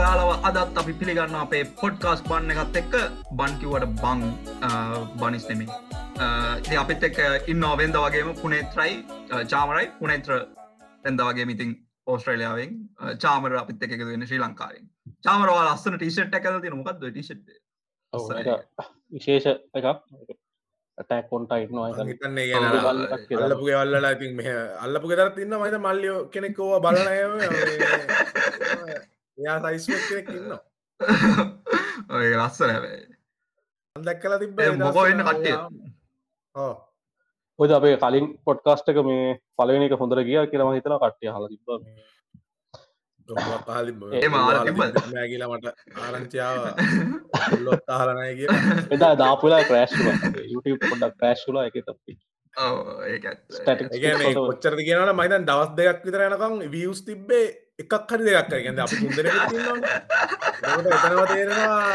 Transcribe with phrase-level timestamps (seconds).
[0.00, 2.94] ඔයාලව අදත් අපි පිළිගන්න අපේ පොඩ්කාස් බන්න එකත් එක්ක.
[3.38, 4.20] බන්කිවට බං
[5.20, 7.18] බනිස් නෙමේ අපිත් එක්
[7.52, 8.92] ඉන්න වෙන්ද වගේම පුනේත්‍රයි
[9.52, 9.86] චාමරයි.
[10.00, 10.32] පුනේත්‍ර
[11.10, 11.70] එන්ද වගේ මිතින්
[12.06, 12.70] ඕස්ට්‍රේලියාවෙන්.
[13.24, 14.84] චාමර අපිත් එක වෙන ශ්‍රී ලංකාරෙන්
[15.26, 17.46] චාමරවා ලස්සන ටිෂට් එකද ති මොකක්ද ටිෂට්
[19.14, 19.46] විශේෂ
[19.78, 19.88] එකක්
[20.98, 21.86] ඇටැක් කොන්ට ඉන්නවා
[23.44, 24.44] අල්ලපු ගෙවල්ලලා ඉතින් මෙ
[24.84, 27.32] අල්ලපු ගෙදර තින්න මහිත මල්ලියෝ කෙනෙක්කෝව බලනයම
[29.38, 30.52] යා සයිස් කෙනෙක් ඉන්න
[32.10, 33.00] ඔය ලස්ස නැවේ
[33.96, 35.56] දැක්කල තිබ මොකෝ වෙන්න කට්ටිය?
[37.58, 39.26] ඔද අපේ කලින් පොඩ්කාස්ටක මේ
[39.58, 41.60] පලවෙනි එක හොඳර ගිය කියරම හිතන කට්ටිය හල තිබ
[44.34, 45.66] මෑගිල මට
[46.04, 46.58] ආරංචියාව
[47.66, 48.50] ලොත් අහරණය කිය
[48.96, 49.94] එදා දාපුලා ක්‍රෑශ්
[50.52, 52.12] YouTube පොඩක් ක්‍රෑශ්ලා එක තපි
[54.38, 57.46] කොච්චර කියනට මයිතන් දවස් දෙයක් විතර යනකම් වියස් තිබ්බේ
[57.78, 59.26] එකක් හරි දෙයක් කරගද අප මුදර
[60.90, 61.88] එතනවා තේරෙනවා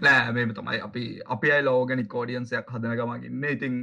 [0.00, 0.78] නෑ මෙම තමයි.
[0.86, 3.74] අපි අපි අයි ලෝගනි කෝඩියන්සයක් හදන ගමගන්න ඉතින්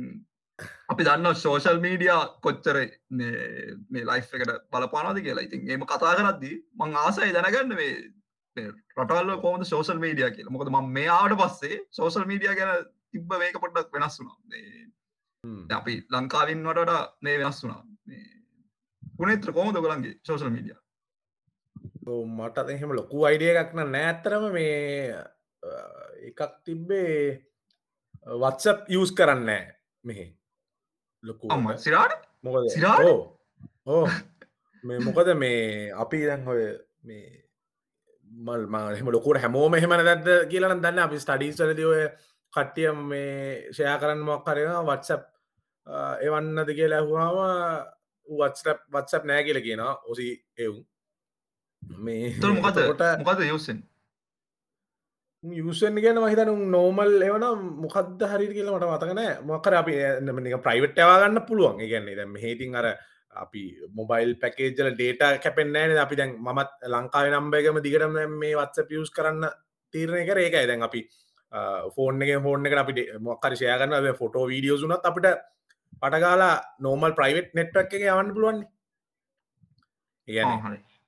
[0.92, 2.14] අපි දන්න සෝෂල් මීඩිය
[2.46, 2.78] කොච්චර
[3.18, 5.46] මේ ලයි් එකට බලපානද කියලා.
[5.48, 10.54] ඉතින් ඒම කතා කරද්දී මං ආසයි දැනගන්න මේ රටල්ල කොමද සෝෂල් මීඩිය කියලා.
[10.56, 14.38] මොකද ම මේ ආට පස්සේ සෝෂල් මීඩිය ගැන තිබ්බ මේක පොඩ්ඩක් වෙනස් වුණා.
[15.80, 17.82] අපි ලංකාවින් වටට මේ වෙනස් වුණා.
[19.18, 20.78] පුනෙත්‍ර කොමද ගලන්ගේ සෝෂල් මීඩිය
[22.38, 25.22] මට එහෙම ලොකු අයිඩිය එකක්න නෑත්තරම මේ
[26.30, 27.14] එකක් තිබ්බේ
[28.42, 29.50] වත්සප් යස් කරන්න
[30.04, 30.26] මෙහෙ
[31.28, 31.48] ලොකු
[31.78, 32.22] සිරාට?
[32.44, 32.70] මොකද?
[32.70, 33.36] සිරාට?
[33.88, 34.06] ඕ
[34.84, 36.62] මේ මොකද මේ අපි දැන් හොය
[37.04, 37.26] මේ
[38.32, 42.04] මල් මම ලොකුට හැමෝම එහෙමන දැද කියලන දන්න අපි ස්ටඩීස්ලද ඔය
[42.54, 45.24] කට්ටිය මේ ෂයා කරන්න මොක් කරෙන වත්සප්
[46.22, 47.38] එවන්නද කියලා ඇහවාම
[48.28, 50.84] වත්සප් වත්සප් නෑ කියල කියෙන ඔසි එවුම්
[52.00, 52.82] මේ මොකද
[53.22, 53.84] මොකද යුසෙන්
[55.44, 57.46] යුසන් ගැන මහිතන නෝමල් එවන
[57.78, 61.78] මොකක්ද හරි කියල මට මතකනෑ මොකර අපි එක ප්‍රයිවට් ඇවාගන්න පුළුවන්.
[61.80, 62.98] ගැන්නේ දැම හේතින් අර
[63.34, 69.46] අපි මොබයිල් පැකේජල ඩේට කැපෙන්නෑන අපි දැන් මත් ලංකාව නම්බයගම දිගටම මේ වත්ස පියස් කරන්න
[69.94, 70.38] තීරණය කර.
[70.38, 71.08] ඒකයි දැන් අපි
[71.96, 75.28] ෆෝර්න එක හෝර්න එක අපි මොක්කර ෂයගන්න ෆොටෝ වීඩියෝ සුනත් අපිට
[76.02, 78.64] පටගාලා නෝමල් ප්‍රයිවට් නෙට්වක් එක යවන්න පුළුවන්
[80.28, 80.44] ඒ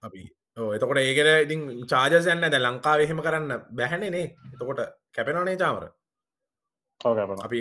[0.01, 0.22] අපි
[0.70, 4.28] එතකොට ඒකට ඉතින් චාජසයන්න ද ලංකාව එහෙම කරන්න බැහැනේ නේ.
[4.52, 4.81] එතකොට
[5.12, 5.86] කැපෙනනේ චාමර
[7.02, 7.58] අපි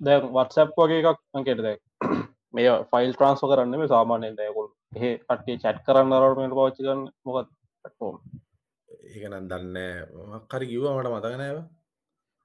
[0.00, 1.76] දැ වත්සප් වගේ එකක් අන්කෙට දැ
[2.54, 7.50] මේ ෆයිල් ට්‍රන්ස්ෝ කරන්න මේ සාමානයෙන් දැකුල් එහ කටේ චැට් කරන්න රට පාච්චිකන්න මොකත්
[7.84, 8.16] පටෝම්
[9.06, 9.76] ඒකනන් දන්න
[10.32, 11.58] මක්කරි කිව්ව මට මතකනෑව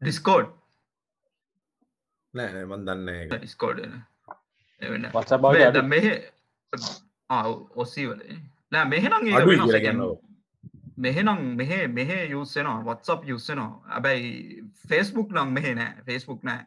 [0.01, 0.49] ඩිස්කෝඩ්
[2.33, 3.83] නෑ මන් දන්න ඩිස්කෝඩ්
[5.11, 6.07] වත්ස මෙහ
[7.75, 8.39] ඔස්සීවලේ
[8.73, 10.11] නෑ මෙහෙනම් කියන්නවා.
[10.97, 14.29] මෙහෙනම් මෙහ මෙහ යුස්සෙනවා වත්සප් යුස්සෙනවා ඇබැයි
[14.89, 16.03] ෆෙස්බුක් නම් මෙහ නෑ.
[16.05, 16.61] ෆෙස්බුක් නෑ.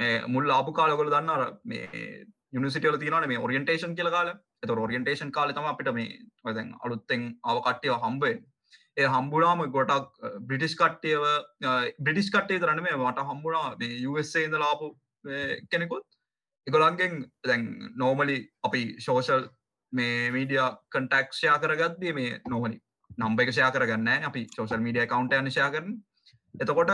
[0.00, 2.06] මේ මුල් ආපු කාලකොල දන්නර මේ
[2.52, 4.32] යුනිසිටල තියන මේ ඔරියන්ටේෂන් කියල කාල.
[4.62, 6.08] එත ඔරියන්ටේෂන් කාල තම අපිට මේ
[6.44, 8.42] ඔදැන් අලුත්තෙන් අව කට්ටියව හම්බෙන්
[8.96, 10.18] ඒ හම්බුනාම ගොටක්
[10.48, 11.22] බ්‍රිටිස් කට්ටියව
[12.00, 14.90] බ්‍රිටිස් කට්ටේ තරන මේ මට හම්බුණා මේ යුස්සේ ඉඳ ලාපු
[15.70, 16.06] කෙනෙකුත්.
[16.66, 17.14] එකොළන්ගෙන්
[17.46, 17.64] දැන්
[17.96, 19.48] නෝමලි අපි ශෝෂල්
[19.92, 22.78] මේ මීඩිය කටක්ෂයා කරගත්දේ මේ නොහනි
[23.18, 25.96] නම්බ එක ෂයා කරගන්න අපි සෝසල් මීඩිය කවන්ට නිශා කරන
[26.54, 26.92] එතකොට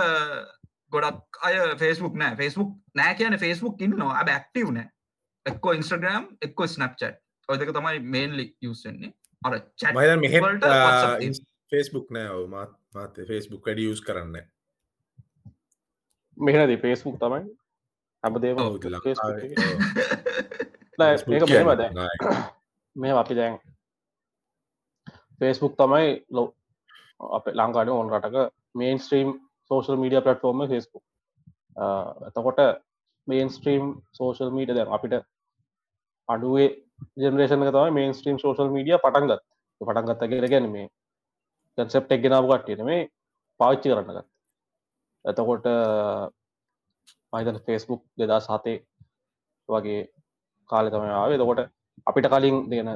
[0.93, 2.37] ගොඩක් අය ෆෙස්බුක් නෑ.
[2.37, 4.89] ෆෙස්බුක් නෑ කියන ෆෙස්බුක් ඉන්න නවා ඇබ ඇක්ටව නෑ.
[5.47, 7.15] එක්කෝ ඉන්ස්ට්‍රග්‍රම් එක්කො ස්නප්චට්
[7.49, 9.53] ඔයදක තමයි මේන්ලි යුස්සෙන්නේ අර
[9.93, 10.29] මද මෙ
[11.73, 14.37] ෆෙස්බුක් නෑ මත් මත ෆෙස්බුක් වැඩ යස් කරන්න
[16.37, 17.43] මෙහනද ෆෙස්බුක් තමයි.
[18.25, 18.57] හැමදේම
[20.99, 21.45] ඒක
[22.99, 23.59] මේ අපි දැන්
[25.41, 26.45] ෆේස්බුක් තමයි ලො
[27.31, 28.37] අප ලංකාඩ ඕන් රටක
[28.99, 29.31] mainstream
[29.71, 31.05] social media platform Facebook
[32.29, 32.61] එතකොට
[33.29, 35.15] මේන් ස්ට්‍රීම් සෝෂල් මීඩ දැන් අපිට
[36.29, 36.71] අඩුවේ
[37.19, 39.45] ජනරේෂන තම මේන් ස්ට්‍රීම් සෝෂල් මීඩිය පටන්ගත්
[39.81, 40.89] පටන්ගත්ත කියල ගැන මේ
[41.79, 43.07] කන්සෙප් එක් ගෙනාව කට්ටියන මේ
[43.61, 44.27] පාවිච්චි කරන්නගත්
[45.25, 45.67] එතකොට
[47.33, 48.79] මහිතන ෆෙස්බුක් දෙදා සාතේ
[49.69, 50.01] වගේ
[50.71, 51.39] කාලෙ තමයි ආවේ.
[51.39, 51.61] තකොට
[52.05, 52.89] අපිට කලින් දෙන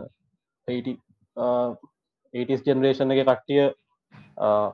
[2.34, 3.64] ඒටස් ජනරේෂන් එක කට්ටිය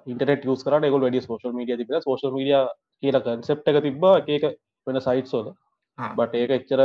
[0.06, 2.60] ඉන්ටනෙට යස් කරට ගොල් වැඩි සෝෂල් මීඩිය තිබ සෝෂල් මීඩිය
[3.02, 4.04] කියල කන්සෙප් එක තිබ්බ.
[4.28, 4.44] එක
[4.86, 5.52] වෙන සයිට් සෝල
[5.98, 6.80] බට ඒක එච්චර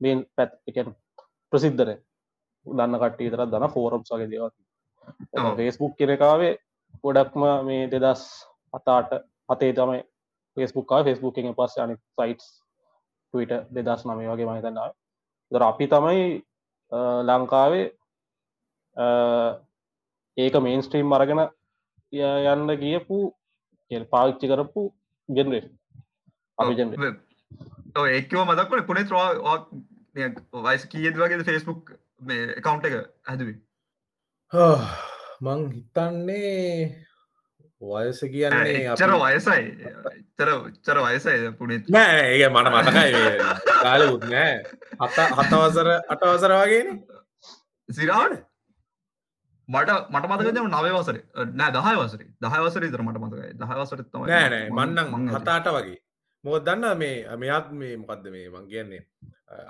[0.00, 0.90] මේන් පැත් එක
[1.52, 1.96] ප්‍රසිද්ධන
[2.66, 6.52] දන්න කට්ටිය තර දන්න ෆෝරම් සගේ දේවති ෆේස්බුක් කෙනකාවේ
[7.04, 8.22] ගොඩක්ම මේ දෙදස්
[8.74, 9.16] අතාට
[9.48, 10.02] අතේ තමයි
[10.56, 12.46] ෆෙස්බුක්කා ෆෙස්බුක් එක පස්ස අනි සයිටස්
[13.34, 14.92] ටවිට දෙදස් නමේ වගේ මහිතන්නාව
[15.52, 16.22] දර අපි තමයි
[16.92, 17.86] ලංකාවේ
[20.36, 21.42] ඒක මේන් ස්ට්‍රීම් අරගෙන
[22.12, 23.18] යන්න ගියපු
[24.10, 24.82] පාවිච්චි කරපු
[25.28, 25.72] ජෙනරේෂන්
[26.58, 27.14] අපි ජෙනරේ
[28.10, 29.58] ඒකව මදක්කට පුනේ ත්‍රවා
[30.62, 32.94] වයිස් කියද වගේ ෆෙස්බුක් මේ කවුන්ට එක
[33.24, 33.56] හැදවී?
[35.40, 37.06] මං හිතන්නේ
[37.82, 39.64] වයස කියන්නේ චර වයසයි.
[40.36, 40.50] චර
[40.82, 44.54] චර වයසයි පුනේ නෑ ඒ මට මතකයි කාලකුත් නෑ.
[45.02, 46.88] හත හතවසර අටවසර වගේන
[47.88, 48.36] සිරාට
[49.68, 51.18] මට මට මතකම නව වසර?
[51.52, 52.26] නෑ දහය වසර.
[52.40, 53.54] දහය වසර ඉතර මට මතකයි.
[53.60, 55.98] දහවසර තම නෑනෑ මන්නන් හතාට වගේ.
[56.44, 59.02] මොකද දන්න මේ මෙයත් මේ මොකක්ද මේ මං කියන්නේ?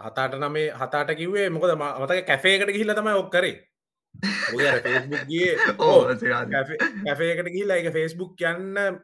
[0.04, 1.72] හතාට නමේ හතාට කිවේ මොකද?
[1.76, 3.56] මතක කැෆේකට ගිහිල තමයි ඔක්කරේ
[4.82, 5.52] ෆේස්බුක්ගේ
[7.04, 8.98] කැෆේකට ගිහිල එක ෆේස්බුක් යන්න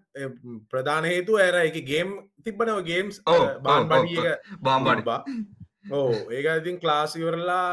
[0.71, 2.13] ප්‍රධාන හේතු ඇර එක ගේම්
[2.45, 3.23] තිබනව ගේම්ස්
[3.63, 5.39] බාන් බඩිය බාම්බඩි
[5.93, 7.65] ඕ ඒක ඉතින් ක්ලාසිවරලා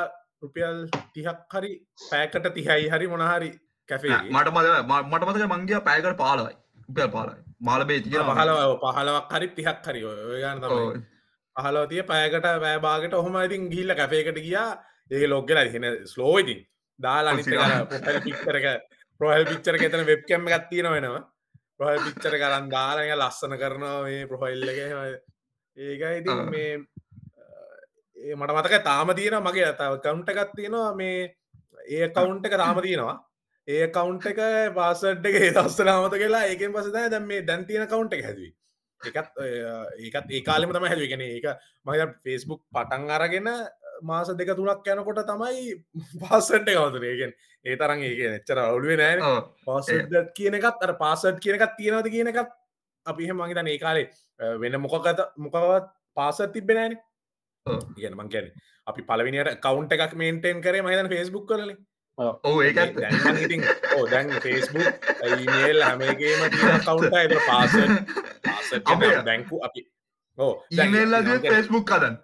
[0.41, 1.73] රුපියල් තිහක් හරි
[2.05, 3.51] පෑකට තිහයි හරි මොනහරි
[3.89, 6.57] කැෆේ මට මද මට මතක මංගිය පෑකට පාලවයි
[6.89, 11.01] උපල් පාලයි මාලබේ තිය පහලව පහලවක් හරි තිහක් හරි ඔයගන්න තමයි.
[11.55, 14.69] පහලවතිය පෑකට පෑබාගට ඔහොම ඉතින් ගිල්ල කැපේකට ගියා.
[15.11, 16.59] ඒ ලොග්ගල හෙන ස්ලෝයිතින්
[16.99, 17.35] දාලා
[17.89, 18.65] පොහල් පික්තරක
[19.19, 21.23] ප්‍රොහල් පිච්චර එතන වෙබ් කැම්ම ගත්තින වෙනවා.
[21.77, 24.79] ප්‍රොහල් පිච්චර කරන්න දාලය ලස්සන කරනවා මේ ප්‍රොහල්ලක
[25.77, 26.71] ඒක ඉතින් මේ
[28.15, 31.17] ඒ මට මතක තාම තියෙන මගේ ඇතාව කවුන්ට එකත් තියෙනවා මේ
[31.89, 33.17] ඒ කවුන්ට එක තාම තියෙනවා.
[33.67, 34.39] ඒ කවුන්ට එක
[34.75, 38.51] පාසට් එක දස්ස නාමත කියලා ඒකෙන් පසද දැම් මේ දැන් තියෙන කවුන්ට එක හැදවී.
[39.01, 39.39] එකත්
[39.99, 41.47] ඒකත් ඒ කාලෙම තම හැදවිගෙන ඒක
[41.85, 43.49] මහ ෆෙස්බුක් පටන් අරගෙන
[44.01, 45.75] මාස දෙක තුනක් යනකොට තමයි
[46.21, 47.33] පාසට් එකවතුරේගෙන්
[47.65, 49.35] ඒ තරන් ඒක එච්චර අවුලුවේ නෑ
[49.65, 52.55] පාසට් කියන එකත් අර පාසට් කියනකත් තියෙනවද කියන එකත්
[53.05, 54.07] අපි එහෙම මහිතන ඒ කාලේ
[54.57, 56.97] වෙන මොකකත මොකවත් පාසත් තිබෙනෑන
[57.97, 58.51] ඉගෙන මං කැන
[58.87, 61.71] අපි පලවිනිට කවුන්ට එකක් මේන්ටෙන් කරේ මහිතන ෆෙස්බුක් කරල
[64.07, 66.41] දැන් ෆෙස්බුක් ඊමේල් හැමගේම
[66.81, 67.73] කවුන්ට පාස
[69.23, 69.85] බැංකු අපි
[70.37, 70.53] ඕ
[71.45, 72.15] ෆෙස්බුක් කදන්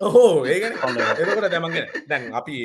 [0.00, 2.56] ඔහෝ ඒගන එකට දැමගෙන දැන් අපි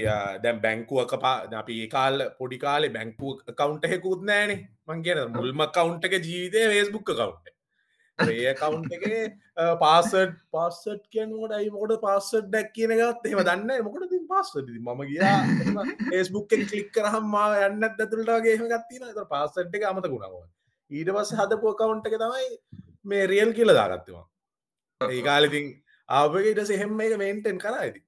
[0.44, 4.52] දැම් බැංකුවක පා අපි කාල් පොඩි කාලේ බැංකු කවුන්ට හෙකුත් නෑන
[4.88, 7.52] මං කියන මුල්ම කවුන්ට එක ජීවිතය වේස්බුක් කවුන්ට
[8.20, 9.04] ඒ කවුන්් එක
[9.80, 15.38] පාසට් පාසට් කියනකොට අයිමකොට පාසට් ඩැක් කියන ගත් එම දන්න මොකට ති පාසට මම ගියා
[16.12, 20.40] ඒස්බුක්ෙන් කලික් කරහම් මා යන්න ඇතුළටගේම ගත්තින ත පාසට් එක අමත ගුණාව
[20.92, 22.50] ඊට පස් හදපුව කවුන්ට එක තමයි
[23.06, 24.26] මේ රියල් කියල දාගත්තවා
[25.02, 25.22] ඒ
[26.10, 28.02] කාලඉතින් ආපකට සෙහෙම එක මේන්ටෙන් කර ඇති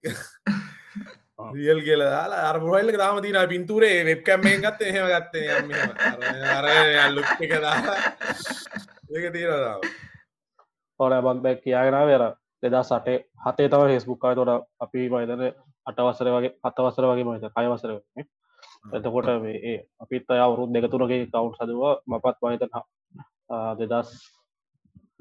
[1.53, 5.47] රියල් කියල දාලා අරපුහල්ල තාම තින පින්තුරේ වෙබ් කැම්මෙන් ගත්ත එහෙම ගත්තේ
[6.51, 7.97] අර ලුක් එක දාලා
[9.11, 9.81] ඒක තීරදාව
[10.99, 12.23] ඕන බක් බැක් කියාගෙන වෙර
[12.63, 15.43] දෙදා සටේ හතේ තව හෙස්බුක්කාය තොට අපි මයිතන
[15.85, 17.91] අටවසර වගේ අතවසර වගේ මත කයවසර
[18.89, 22.69] එතකොට ඒ අපිත් අය අවුරුත් දෙකතුරගේ කවුන්් සදවා මපත් මහිතන
[23.79, 24.09] දෙදස්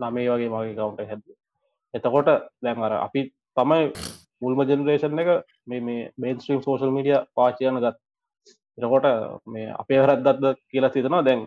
[0.01, 1.40] නමේ වගේ මගේ කවුන්ට හැද
[1.95, 2.29] එතකොට
[2.59, 3.23] දැන් අර අපි
[3.57, 3.83] තමයි
[4.41, 5.31] මුල්ම ජෙනරේෂන් එක
[5.67, 7.97] මේ මේ මේන්ස්ට්‍රීම් සෝශල් මීඩිය පාචයන ගත්.
[8.79, 9.07] එතකොට
[9.47, 11.41] මේ අපේ හරත්දත්ද කියලා සිතනවා දැන්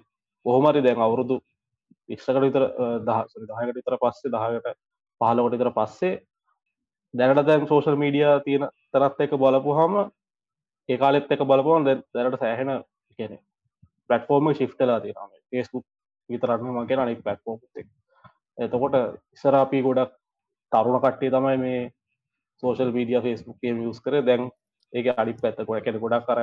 [0.45, 1.39] කොහොමරි දැන් අවුරුදු
[2.09, 2.63] ඉක්ෂකට විතර
[3.01, 4.77] දහස දහකට විතර පස්සේ දහකට
[5.21, 6.13] පහලකොට විතර පස්සේ
[7.13, 9.95] දැනට දැන් සෝශල් මීඩිය තියෙන තරත් එක බලපු හම
[10.89, 12.71] ඒ කාලෙත් එක බලපුවන් දැනට සෑහෙන
[13.19, 13.37] කියන
[14.09, 15.85] පලටෆෝර්ම ශිෆ්ටලා තියෙන ෆේස්බුක්
[16.29, 17.59] විතරන්න මගෙන අනික් පලටෆෝර්ම්
[18.57, 18.95] එතකොට
[19.33, 20.13] ඉසරාපී ගොඩක්
[20.73, 21.81] තරුණ කට්ටේ තමයි මේ
[22.63, 24.15] සෝශල් මීඩිය ෆේස්බුක් යස් කර.
[24.21, 24.43] දැන්
[24.93, 26.39] ඒක අඩි පැත්තකොට එකෙන ගොඩක් කර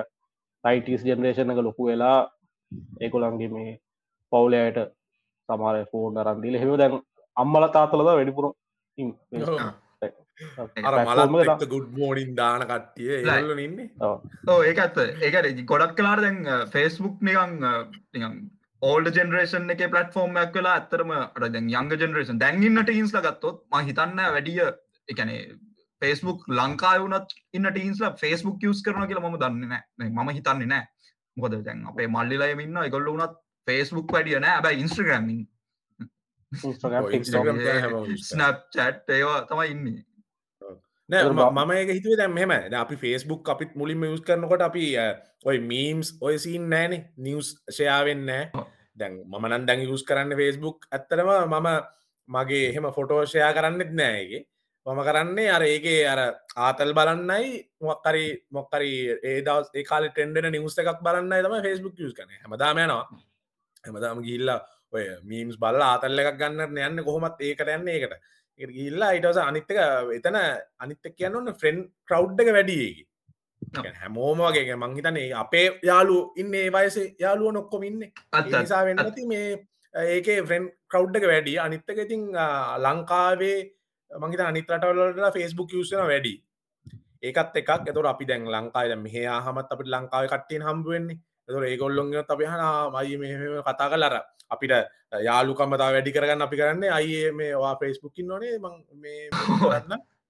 [0.65, 2.19] ටයිටස් ජෙනරේෂන් එක ලොකු වෙලා
[3.01, 3.79] ඒකොළන්ගේ මේ
[4.33, 4.81] පවුලයට
[5.49, 6.99] සමාර ෆෝර්න රන්දිල හෙම දැන්
[7.37, 8.47] අම්මල තාතලද වැඩිපුර
[11.67, 13.19] ගුඩ් මෝඩින් දාන කට්ටිය
[13.61, 13.89] ඉන්නේ.
[14.49, 17.53] ඕ ඒකත් ඒක ගොඩක් කලාට දැන් ෆේස්බුක් නිකං
[18.83, 21.11] ඕල්ඩ ජෙනරේෂන් එක පලටෆෝර්ම්යක් වෙලා ඇත්තරම
[21.47, 24.63] දැන් යංග ජෙනරේෂන් දැන්ගන්නට ඉන්ස්ල ගත්තොත් ම හිතන්න වැඩිය
[25.09, 25.41] එකනේ
[26.03, 29.83] ෆේස්බුක් ලංකාවුනත් ඉන්න ටීන්ස්ල ෆේස්බුක් යස් කරන කියලා ම දන්න නෑ.
[30.09, 30.85] ම හිතන්නේ නෑ.
[31.37, 33.35] මොකද දැන් අපේ මල්ලිලය ඉන්න එකගොල්ල වනත්
[33.69, 34.63] ෆේස්බුක් වැඩිය නෑ.
[34.65, 35.43] බයි ඉන්ස්ට්‍රග්‍රමින්
[38.23, 39.99] ස්නප්චට් ඒවා තමයි ඉන්නේ
[41.11, 44.85] මම ඒක හිතුවේ දැම් මෙම අපි ෆේස්බුක් අපිත් මුලින්ම යස් කරනකොට අපි
[45.45, 46.93] ඔය මීම්ස් ඔය සින් නෑන.
[47.19, 48.45] නිවස් ෂයාවෙන් නෑ.
[48.97, 51.69] දැන් මම නන් දැන් යස් කරන්න ෆේස්බුක් ඇත්තරම මම
[52.29, 54.43] මගේ එහෙම ෆොටෝෂයා කරන්නෙත් නෑගේ
[54.87, 56.21] මම කරන්නේ අර ඒගේ අර
[56.59, 57.49] ආතල් බලන්නයි
[57.81, 58.93] මොක්කරි මොක්කරි
[59.25, 63.05] ඒදස් ඒකාල ටෙන්ඩෙන නිවස එකක් බලන්න තම ෆේස්බුක් යස් කන හමදාමයනවා
[63.85, 64.61] හැමදාම ගිල්ලා
[64.93, 68.15] ඔය මීම්ස් බල්ල ආතල්ල එකක් ගන්න යන්න කොහොමත් ඒකට යන්න ඒකට
[68.61, 69.79] ඉල්ලා ඉටස අනිත්තක
[70.17, 70.37] එතන
[70.79, 73.07] අනිත්ත කියන්න ෆ්‍රෙන්් ක්‍රව් එක වැඩියකි
[74.01, 74.77] හැමෝම වගේ.
[74.77, 78.01] මංහිතනේ අපේ යාලු ඉන්න වයසේ යාලුව නොක්කොම ඉන්න.
[78.59, 81.59] නිසා වෙන්න ඇති මේ ඒක ෆ්‍රෙන්් කව් එක වැඩි.
[81.59, 82.23] අනිත්තක ඉතින්
[82.87, 83.59] ලංකාවේ
[84.11, 86.35] මංහිත අනිතරටවලට ෆෙස්බුක් යසන වැඩි.
[87.23, 87.89] ඒකත් එකක්.
[87.91, 93.17] එතුර අපි දැන් ලංකාය මෙහ හමත් අපිට ලංකාව කට්ටයෙන් හම්බුවෙන්නේ එතුර ඒගොල්ලොන්ග අපි හනා මයි
[93.17, 93.29] මෙ
[93.61, 94.15] කතා කලර
[94.49, 94.73] අපිට
[95.21, 98.75] යාලුකම්මතා වැඩි කරගන්න අපි කරන්න අයි මේවා ෆෙස්බුක්කින් නොනේ මං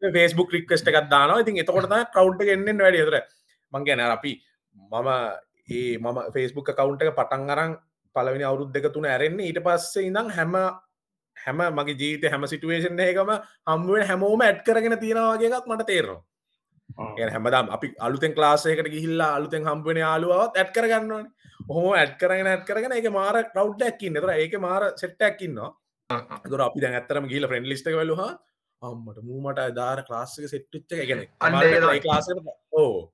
[0.02, 3.04] ෆේස්බුක් රික්වස්ට එකක් දාන ඉතින් එතකොට කවුන්ට ගෙන්න්න වැඩි.
[3.04, 3.16] තර
[3.72, 4.32] මං ගැන අපි
[4.90, 5.08] මම
[5.68, 7.76] ඒ මම ෆේස්බුක් කවුන්ට එක පටන් අරන්
[8.16, 10.56] පලවෙනි අවුරුද් දෙක තුන ඇරෙන්නේ ඊට පස්සේ ඉඳම් හැම
[11.36, 13.30] හැම මගේ ජීත හැම සිටුවේෂන් එකම
[13.66, 15.86] හම්ුවෙන් හැමෝම ඇඩ් කරගෙන තියෙනවාගේ එකක් මට
[16.98, 21.26] තේරනවා හැමදාම් අපි අලුතෙන් ක්ලාසයකට ගිහිල්ලා අලුතෙන් හම්පෙන යාලුවත් ඇඩ් කරගන්නවන
[21.68, 25.70] හොම ඇඩ් කරගෙන ඇඩ් කරගෙන එක මාර කව් ැක්කින්න තර ඒක මාර සෙට්ටැක්කින්නවා
[26.46, 28.30] දුර අපි දැන් ඇත්තරම ගිල ෆ්‍රෙන්ඩ් ලිස්ට වෙලවා
[28.82, 31.26] අම්මට මූමට දාර ක්ලාසික සෙට්ටිච්ච ගැන
[32.04, 32.28] ලාස
[32.74, 33.12] ඕ.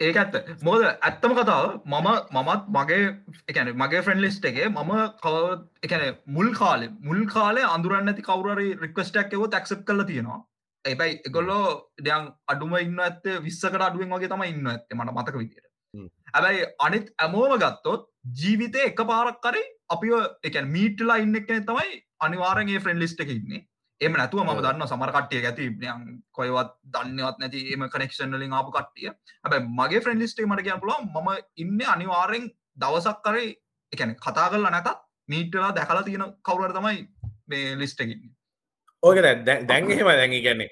[0.00, 0.36] ඒක ඇත්ත.
[0.62, 3.02] මොද ඇත්තම කතාව මම මමත් මගේ
[3.48, 5.36] එකන මගේ ෆ්‍රෙන්ඩ් ලිස්ට එකේ මම කව
[5.82, 10.40] එකන මුල් කාලෙ මුල් කාලේ අඳුරන්න ඇති කවුරරි රික්වස්ටක් එව තැක්සප් කල තියෙනවා
[10.84, 11.66] ඒබයි එකොල්ලෝ
[12.06, 15.68] දයන් අඩුම ඉන්න ඇත්ත විස්සකට අඩුවෙන් වගේ තම ඉන්න ඇත්ත මට මතක විදියට.
[16.34, 18.08] ඇබැයි අනිත් ඇමෝම ගත්තොත්
[18.40, 20.14] ජීවිතය එක පාරක් කරේ අපි
[20.48, 23.62] එක මීටලා ඉන්න එකන තමයි අනිවාරගේ ෆ්‍රෙන්ඩ් ලිස්ට එක ඉන්නේ.
[24.00, 25.70] එම නැතුව ම දන්න සමරකට්ටිය ඇති
[26.32, 29.14] කොයවත් දන්නවත් නැති එම කනෙක්ෂන්ලින් ආපු කට්ටිය.
[29.44, 33.48] හැබ මගේ ෆ්‍රෙන්ඩ් ලිස්ටේ මට කියන්න පුල ම ඉන්න අනිවාරෙන් දවසක් කරේ
[33.92, 34.94] එකන කතා කරල නැතත්
[35.28, 37.08] මීටලා දැකලා තියෙන කවුර තමයි
[37.46, 38.30] මේ ලිස්ටකින්න
[39.02, 40.70] ඕක දැන්හෙම දැඟ ගැන්නේ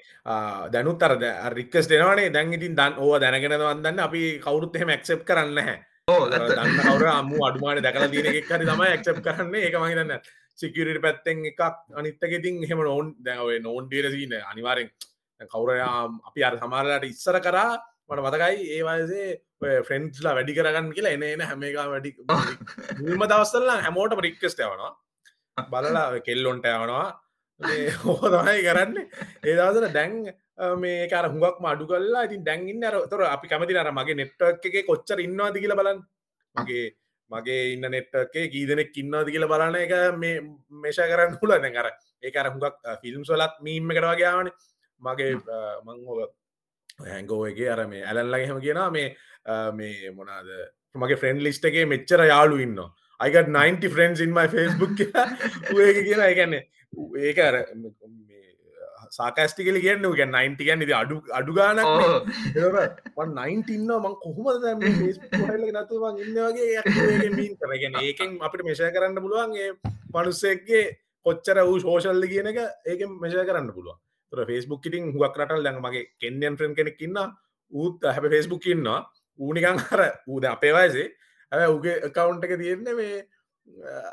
[0.69, 1.17] දැනුත් අර
[1.53, 6.77] රික්කස් දෙනවානේ දැන් ඉතින් දන් ඕ දැනගෙන වන්දන්න අපි කවුරුත් එහෙම ක්සප් කරන්න හැ දන්න
[6.79, 9.55] කවර අම්මු අඩුමාට දැකලා තියෙන එකක් හරි තමයි ක්සප් කරන්න.
[9.57, 10.13] ඒක මහිතන්න
[10.59, 11.61] සිකරට පැත්තෙන් එකක්
[11.93, 14.89] අනිත්තකෙතින් එහෙම නෝන් දැවේ නෝන් ඩේරසින අනිවාරෙන්
[15.49, 17.71] කවුරයා අපි අර සමාරලට ඉස්සර කරා
[18.09, 19.27] මට මතකයි ඒවාසේ
[19.87, 22.15] ෆ්‍රෙන්ස්ලා වැඩි කරගන්න කියලා එන එන හැම එක වැඩි
[23.01, 24.93] මුල්ම දවස්සල්ලා හැමෝට රික්කස්ට යවනවා.
[25.67, 27.09] බලලා කෙල්ලොන්ට යවනවා
[27.97, 28.95] හෝදමයි කරන්න.
[29.43, 30.15] ඒදසර දැන්
[30.77, 35.19] මේ කර හුඟක් අඩු කල්ලා ඉතින් දැන්ඉන්න තොර අපි කැමති අර මගේ නෙට්වක් එක කොච්චර
[35.19, 36.01] ඉන්නවාද කියල බලන්න.
[36.55, 36.89] මගේ
[37.31, 40.41] මගේ ඉන්න නෙට්ටක්කේ ගීදනෙක් ඉන්නවාද කියල බලන එක මේ
[40.81, 41.89] මේෂ කරන්න හුල දැන් අර
[42.23, 44.51] ඒ අර හුඟක් ෆිල්ම් සොලත් මීම එකට වගේයාවන
[45.01, 45.31] මගේ
[45.85, 46.33] මංහෝක
[47.07, 49.07] හැංගෝගේ අර මේ ඇලල්ලග හෙම කියෙන මේ
[49.73, 50.51] මේ මොනාද
[50.95, 52.83] මගේ ෆ්‍රෙන්ඩ් ලිස්ට එකේ මෙච්චර යාලු ඉන්න
[53.19, 55.01] අයිකට 90 ෆ්‍රෙන්න්ස් ඉන්මයි ෆස්බුක්
[55.79, 57.55] ඒ කියන එකන්නේ ඒක අර
[59.11, 61.79] සාකස්ටිකල කියන්න ගැ 90 ගැන අඩු අඩුගානක්
[63.39, 64.65] නයින්ටන්න මං කොහොමද
[65.77, 69.69] නතු ඉන්න වගේ මීන් කරගෙන ඒකෙන් අපිට මෙෂය කරන්න පුළුවන්ගේ
[70.13, 70.85] මනුස්සෙක්ගේ
[71.25, 73.97] කොච්චර වූ ශෝෂල්ල කියන එක ඒක මෙෂය කරන්න පුළුවන්.
[74.33, 77.19] තර ෆෙස්බුක් ඉටින් හුවක් රටල් ළඟ මගේ කෙන්යන් ෆ්‍රෙන් කෙනෙක් ඉන්න.
[77.73, 78.99] ඌත් හැබ ෆෙස්බුක් ඉන්නවා.
[79.39, 81.07] ඌනිකං හර ඌද අපේ වයසේ.
[81.51, 83.27] ඇ උගේ කවුන්් එක තියෙන්නේ මේ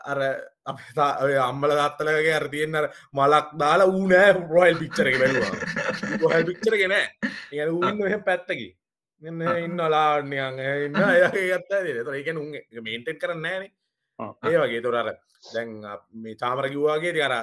[0.05, 0.19] අර
[1.49, 2.87] අම්මල දත්තලගේ අර තියෙන් අර
[3.19, 5.53] මලක් දාලා ඌනෑ රොයිල් පික්චර එක බැලවා.
[6.33, 8.69] හල් පික්චර ගෙන ඒ ඌන්න එහ පැත්තකි.
[9.23, 12.53] ඉන්න ඉන්න ලාන්නයන් ඉන්න අයගත්ත තර එක උන්
[12.87, 13.65] මේන්ටෙන් කරන්න නෑන
[14.51, 14.83] ඒ වගේ.
[14.87, 15.11] තොරර
[15.55, 15.75] දැන්
[16.23, 17.35] මේ චාමර කිව්වාගේ අර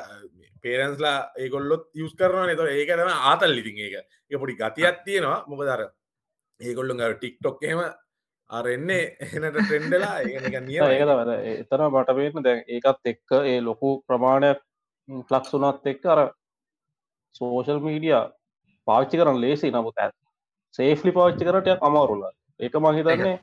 [0.64, 3.96] පේරන්ස්ලා ඒගොල්ලොත් යස් කරන තොර ඒක තම ආතල් ඉතින් ඒක.
[4.32, 5.46] එක පොඩි ගතියක් තියෙනවා.
[5.50, 5.86] මොකදර
[6.60, 7.82] ඒගොල්ලුන් ටික්ටොක් එහෙම
[8.50, 14.62] අරෙන්නේ එනට ටෙන්ඩලා ඒක තවර එතන මටපේන දැන් ඒකත් එක්ක ඒ ලොකු ප්‍රමාණයක්
[15.28, 16.22] ලක්ස් වුනත් එක්ක අර
[17.36, 18.20] සෝෂල් මීඩිය
[18.88, 20.16] පාච්චි කරන ලේසි නමුත් ඇත්
[20.80, 22.28] සේෆ්ලි පාච්චි කරටය අමාරුල
[22.60, 23.36] ඒක මහිතන්නේ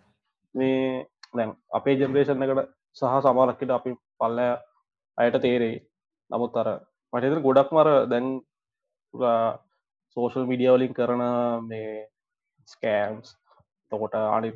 [0.54, 4.38] මේ දැන් අපේ ජෙනරේෂන් එකට සහ සමාරක්කට අපි පල්ල
[5.18, 5.76] අයට තේරෙයි.
[6.30, 6.68] නමුත් අර
[7.12, 8.26] මටත ගොඩක් මර දැන්
[10.16, 11.22] සෝෂල් මිඩියවලින් කරන
[11.68, 11.92] මේ
[12.68, 13.36] ස්කෑම්ස්
[13.92, 14.50] තකොට අනි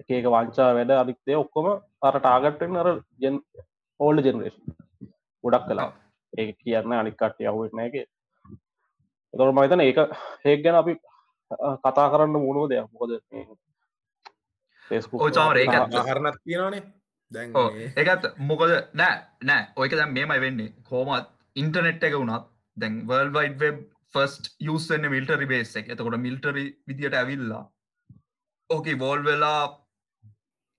[0.00, 1.68] එකක වංචා වැඩ අධික්තය ඔක්කොම
[2.02, 2.88] අර ටාගටෙන් අර
[3.18, 3.36] ජෙන්
[4.00, 4.76] ඕල්ඩ ජෙනරේෂන්
[5.44, 5.90] ගොඩක් කලා
[6.32, 7.94] ඒ කියන්න අනික්කට යවුවෙන එක
[9.34, 9.98] එතොට මහිතන ඒක
[10.44, 10.94] හේක් ගැන අපි
[11.78, 12.86] කතා කරන්න මුණුව දෙයක්.
[12.92, 13.10] මොකද
[15.18, 15.66] ඕචාර ඒ
[16.02, 16.82] හරනත් තියෙනවානේ.
[17.96, 19.62] ඒත් මොකද නෑ නෑ.
[19.76, 20.74] ඔයක දැම් මේමයි වෙන්නේ.
[20.84, 21.26] කෝමත්
[21.56, 23.78] ඉන්ටනෙට් එක වුණත් දැන් වර්ල් වයිඩ් වෙබ්
[24.14, 25.86] ෆස්ට යුසන්න මිල්ටරි බේස් එක.
[25.88, 27.64] එතකොට මිල්ටරි විදිට ඇවිල්ලා
[28.74, 29.60] ඕක වෝල් වෙලා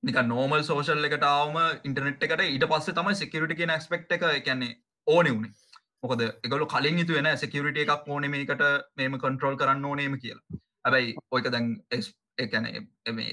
[0.04, 4.74] නික නෝමල් සෝෂල් එකට අවම ඉන්ටනෙට් එකට ඊට පස්සේ තමයි සෙකරට කියෙන ක්ස්පෙක්් එක කියන්නේ
[5.08, 5.54] ඕනෙ වුණේ
[6.04, 8.64] මොකද එකගොලු කලින් යුතු වෙන සෙකරට එකක් ඕනෙ මේකට
[8.98, 10.62] මේම කන්ට්‍රෝල් කරන්න ඕනේම කියලා.
[10.86, 11.70] හැබැයි ඔයක දැන්
[12.38, 12.68] එකන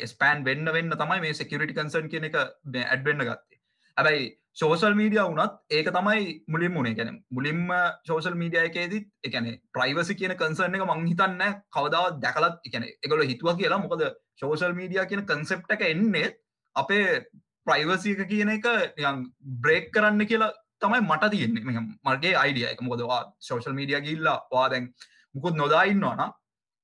[0.07, 3.61] ස්පෑන් වෙන්න වෙන්න තමයි මේ සෙකරටි කන්සර්න් කියන එක ඇඩ්වෙන්න ගත්තේ.
[3.97, 7.71] හැබැයි සෝෂල් මීඩිය වුනත් ඒක තමයි මුලින් මුණේ ගැන මුලින්ම
[8.09, 11.45] සෝෂල් මීඩිය එකේදත් එකන ප්‍රයිවසි කියන කන්සර්න එක මංහිතන්න
[11.77, 13.83] කවදාව දැකලත් එකන එකගොල හිතුව කියලා.
[13.85, 14.03] මොකද
[14.41, 16.35] සෝෂල් මීඩිය කියන කන්සෙප්ට එක එන්නේ
[16.77, 17.07] අපේ
[17.67, 18.69] ප්‍රයිවසි එක කියන එක
[19.63, 21.65] බ්‍රේක් කරන්න කියලා තමයි මට තියෙන්නේ.
[21.65, 21.73] මෙ
[22.07, 22.83] මගේ අයිඩිය එක.
[22.83, 24.93] මොකදවා සෝෂල් මීඩිය ගිල්ලා වාදැන්
[25.35, 26.33] මුකුත් නොදාඉන්නවාන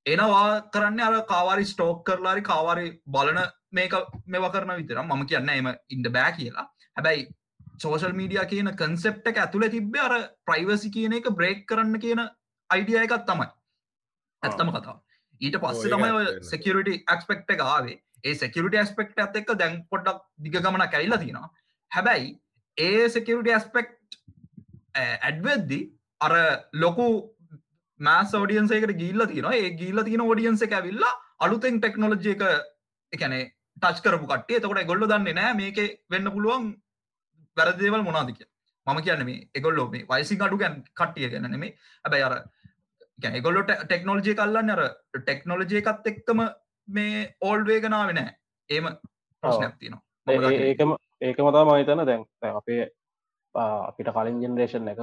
[0.06, 3.40] එනවා කරන්න අර කාවාරි ස්ටෝක් කරලාරි කාවාරි බලන
[3.72, 3.92] මේක
[4.26, 6.66] මෙව කරන විතර මම කියන්න එම ඉන්ඩ බෑ කියලා.
[6.96, 7.28] හැබැයි
[7.78, 12.24] සෝෂල් මීඩිය කියන කන්සෙප්ට එක ඇතුළ තිබ්බේ අර ප්‍රයිවසි කියන එක බ්‍රේක් කරන්න කියන
[12.70, 13.48] අයිඩිය එකත් තමයි.
[14.42, 14.96] ඇත්තම කතා
[15.40, 16.10] ඊට පස්සේ තමයි
[16.44, 17.96] සෙකරට ක්ස්පෙක්ට ආවේ.
[18.24, 21.50] ඒ සෙකරට ස්පෙක්ට ඇත් එක්ක දැන් පොඩ්ඩක් දිග ගමන කැල්ලා තියෙනවා.
[21.90, 22.34] හැබැයි
[22.76, 23.94] ඒ සෙකරට ස්පෙක්්
[24.96, 25.80] ඇඩ්වෙද්දි
[26.20, 26.34] අර
[26.74, 27.08] ලොකු
[28.00, 32.44] මෑස් ෝඩියන්සේකට ගිල්ල තින ඒ ගිල්ල තින ෝඩියන්ස එක ඇවිල්ලා අලුතෙන් ටෙක්නෝලජය එක
[33.12, 33.44] එකනේ
[33.80, 35.78] ටච් කරපු කටේ තකොට ගොල්ල දන්නේ නෑ මේක
[36.10, 36.68] වෙන්න පුළුවන්
[37.58, 38.40] වැරදේවල් මොනාදික
[38.86, 41.74] මම කියන්න මේ එගොල්ලෝ මේ වයිසි අඩු ගැන් කට්ටිය ගැන නෙමේ
[42.04, 42.34] ඇබැයි අර
[43.18, 44.82] එගොල්ලොට ටෙක්නෝලජය කල්ලන්න අර
[45.16, 46.40] ටෙක්නෝලජය එකත් එක්කම
[46.88, 48.34] මේ ඕල්ඩ්වේගනාව නෑ.
[48.70, 48.86] ඒම
[49.42, 50.02] ප්‍රශ්නයක් තියනවා.
[50.62, 52.24] ඒකම ඒකම තම හිතන දැන්
[52.54, 52.90] අපේ
[53.54, 55.00] අපිට කලින් ජෙනරේෂන් එක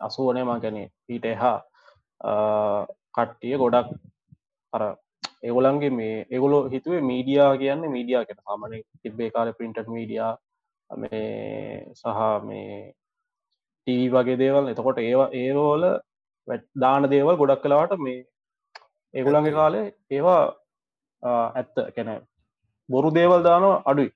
[0.00, 1.56] අසුවනේ මා ගැන ඊට එහා
[3.14, 3.92] කට්ටිය ගොඩක්
[4.72, 4.82] අර
[5.42, 10.32] ඒගොලන්ගේ මේ ඒගොලො හිතුවේ මීඩියා කියන්න මීඩියා කෙන සාමන තිබේ කාල පින්ටර් මීඩියා
[10.90, 12.06] මේ සහ
[12.42, 12.94] මේ
[13.86, 14.68] ටී වගේ දේවල්.
[14.68, 15.84] එතකොට ඒවා ඒරෝල
[16.76, 18.26] දාන දේවල් ගොඩක් කලාවට මේ
[19.14, 20.42] ඒගොලන්ගේ කාලේ ඒවා
[21.22, 21.74] ඇත්ත.
[21.94, 22.10] කැන
[22.88, 24.12] බොරු දේවල් දානවා අඩුයි.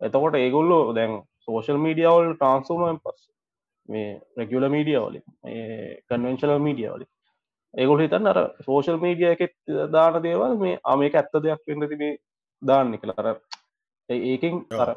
[0.00, 3.20] එතකොට ඒගොල්ලෝ දැන් සෝෂල් මීඩියවල් ට්‍රන්සෝමෙන් පස්
[3.88, 5.24] මේ රෙගුල මීඩියවලින්
[6.08, 7.10] කන්වෙන්ශල මීඩියවලින්
[7.74, 9.42] ඒගොල් හිතන්න අර සෝෂල් මීඩිය එක
[9.92, 12.14] දාන දේවල් මේ අමේක ඇත්ත දෙයක් වෙන්න තිබේ
[12.62, 13.28] දාන්න කළ අර
[14.08, 14.94] ඒකින් අර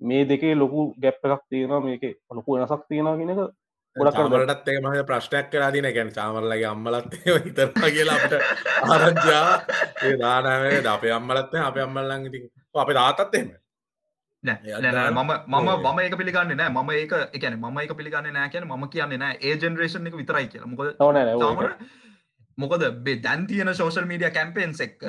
[0.00, 3.40] මේ දෙකේ ලොකු ගැප් එකක් තියෙන මේක ලොකු වෙනසක් තියෙන ගෙනක
[3.96, 7.16] ගොඩක්ටත් එක මහ ප්‍රශ්නයක් කලා දින ගැන චාමරලගේ අම්මලත්
[7.46, 8.32] හිතරවා කියලාට
[8.88, 9.46] ආරංජා
[10.02, 13.50] ඒ දානය අපේ අම්මලත්ත අප අම්මල්ලං ඉතින් අපේ දාතත් එම
[14.44, 16.70] මම මම මම ඒක පිළිගන්න නෑ.
[16.70, 19.36] මම ඒක එකන ම එක පිළිගන්න නෑ කියන ම කියන්න නෑ.
[19.38, 20.64] ඒ ජෙනරේෂන් එක විතරයි කියල.
[20.64, 20.96] මොකද
[22.58, 25.06] මොකද බේ දැන් තියෙන සෝෂල් මීඩිය කැම්පෙන්ස් එක්ක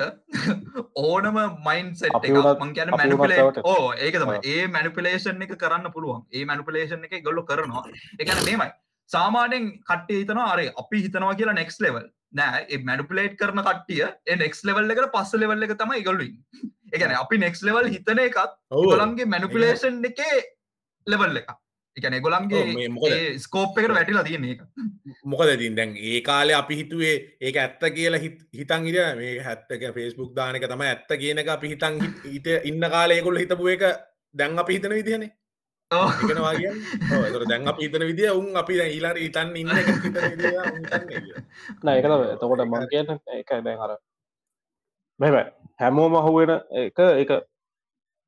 [1.06, 6.24] ඕනම මයින් සෙට් මං කියන මැනිපලේට ඕ ඒක තම ඒ මැනිපලේෂන් එක කරන්න පුළුවන්.
[6.32, 7.84] ඒ මැනිපලේෂන් එක ගොල්ලො කරනවා.
[8.18, 8.72] එකන මේමයි.
[9.10, 14.64] සාමානෙන් කට්ටේ හිතනවා අරේ අපි හිතනවා කියලා නෙක්ස් ලෙවල් නෑ ඒ මැනිපලේට් කරන කට්ටිය නෙක්ස්
[14.68, 16.34] ලෙවල් එකට පස්ස ලෙවල් එක තමයි ගොල්ලින්
[16.92, 20.38] එකන අපි නෙක්ස් ලෙවල් හිතන එකත් ගොලන්ගේ මැනිපලේෂන් එකේ
[21.06, 21.52] ලෙවල් එක
[21.96, 24.62] එකන ගොලන්ගේ ස්කෝප් එකට වැටිලා තියෙන එක
[25.24, 28.22] මොකද තින් දැන් ඒ කාලේ අපි හිතුවේ ඒක ඇත්ත කියලා
[28.54, 33.68] හිතන් ඉර මේ හැත්තක ෆෙස්බුක් දානක තම ඇත්ත කියනක අපි හිතන් හිත ඉන්න කාලයකුල් හිතපු
[33.68, 33.84] එක
[34.34, 35.32] දැන් අපි හිතන විදිහනේ.
[35.90, 39.70] කිය දැන් අප හිතන විදිිය උන් අපි ඊලාට ඉතන් ඉන්න
[41.84, 43.92] නඒකත එතකොට මං කියන්න එක දැන් හර
[45.20, 45.34] මෙම
[45.80, 47.30] හැමෝම හුවෙන එක එක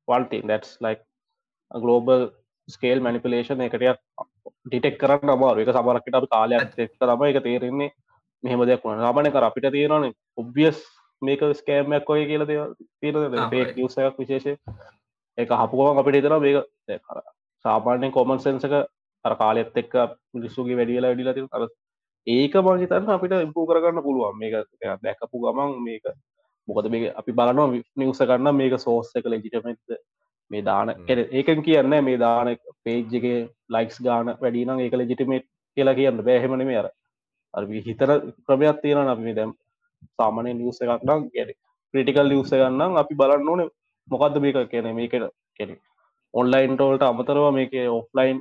[0.07, 1.01] වල්ටි දැටස් ලයික්
[1.71, 2.29] ගලෝබල්
[2.67, 3.99] ස්කේල් මැනිපලේෂන් එකටයක්
[4.65, 7.91] ඩිටෙක් කරන්න අමාරු එක සමරක්කට අප කාලයක් එක්ක තම එක තේරෙන්නේ.
[8.43, 8.99] මෙහෙම දෙයක් වුණ.
[8.99, 10.81] සාමන කර අපිට තියෙනන ඔබ්ියස්
[11.21, 12.25] මේක ස්කෑමයක් ඔය.
[12.25, 12.45] කියල
[13.53, 14.57] පේක් නිසයක් විශේෂය
[15.37, 16.61] එක හපුුවම අපිට තර මේක
[17.07, 17.21] කර
[17.65, 18.77] සාමාන්‍යෙන් කොමන් සෙන්සක
[19.25, 19.95] අර කාලෙත් එක්ක
[20.33, 21.67] මිනිස්සුගේ වැඩියලා වැඩිලා ති අර
[22.27, 24.37] ඒක මංහිතන්න අපිට ඉම්පූ කරගන්න පුළුවන්.
[24.39, 24.53] මේක
[25.03, 26.05] දැකපු ගමන් මේක
[26.67, 29.97] මොකද මේ අපි බලනවා නිවස කරන්න මේක සෝස්ස එක ලෙජිටමෙත්ද
[30.51, 32.47] මේ දාන ඒකන් කියන්න මේ දාන
[32.83, 35.45] පේජ්ජගේ ලයික්ස් ගාන වැඩිනම් ඒක ලෙජිටමේට්
[35.77, 36.89] කියලා කියන්න බෑහෙමන මේ අර.
[37.53, 38.09] අරි හිතර
[38.45, 39.51] ක්‍රමයක් තියෙන අපි දැම්
[40.17, 41.45] සාමනය නිවස එකක්නම් ගැ
[41.93, 43.61] ප්‍රටිකල් ලියස ගන්නම් අපි බලන්න ඕන
[44.07, 45.25] මොකක්ද මේක කියන මේකට
[45.59, 45.75] කෙනෙ
[46.33, 48.37] ඔන්ලයින් ටෝල්ට අමතරව මේක ඔෆ්ලයින්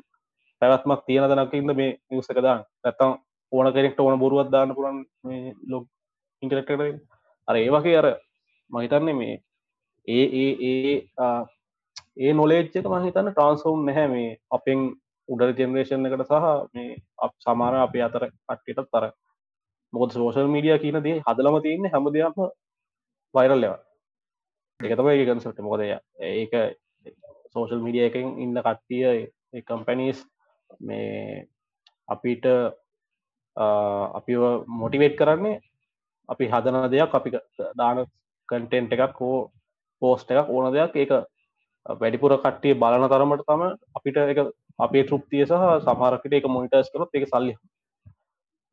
[0.62, 2.62] පැවත්මක් තියෙන දනකින්ද මේ නිවසක දාන්න.
[2.84, 3.10] ඇත්තම්
[3.52, 4.96] ඕන කෙනෙක්ට ඕන බොරුවත් දාන්න පුරන්
[5.68, 5.84] ලොක්
[6.42, 6.70] ඉන්ටරෙක්ට
[7.48, 8.08] අර ඒ වගේ අර
[8.70, 9.36] මහිතන්නේ මේ
[10.08, 10.96] ඒ ඒ ඒ
[12.16, 14.82] ඒ නොලේච්චක මහිතන්න ට්‍රන්ස්ෝම් නැහැ මේ අපෙන්
[15.28, 19.06] උඩර ජෙනරේෂන් එකට සහ මේ අප සමාන අපේ අතර කට්ටටත් තර
[19.92, 22.44] මොකද සෝෂල් මීඩිය කියන දේ හදලම තියන්න හැම දෙයක්ම
[23.34, 23.74] වයිරල් ලෙව
[24.80, 25.90] එකතම ඒ කන්සට මොකදය
[26.30, 26.54] ඒක
[27.52, 30.24] සෝෂල් මීඩිය එකෙන් ඉන්න කට්ටිය කම්පැනිස්
[30.80, 31.44] මේ
[32.08, 32.46] අපිට
[33.56, 34.40] අපි
[34.76, 35.60] මොටිවේට් කරන්නේ
[36.28, 37.36] අපි හදන දෙයක් අපි
[37.78, 38.06] දාන
[38.48, 39.38] කටෙන්ට් එකක් හෝ
[40.02, 41.12] පෝස්ට එකක් ඕන දෙයක් ඒක
[41.86, 43.62] වැඩිපුර කට්ටිය බලන තරමට තම
[43.94, 44.38] අපිට එක
[44.78, 47.54] අපේ තෘප්තිය සහ සමහරකට එක මොනිටර්ස් කරොත් එක සල්ලි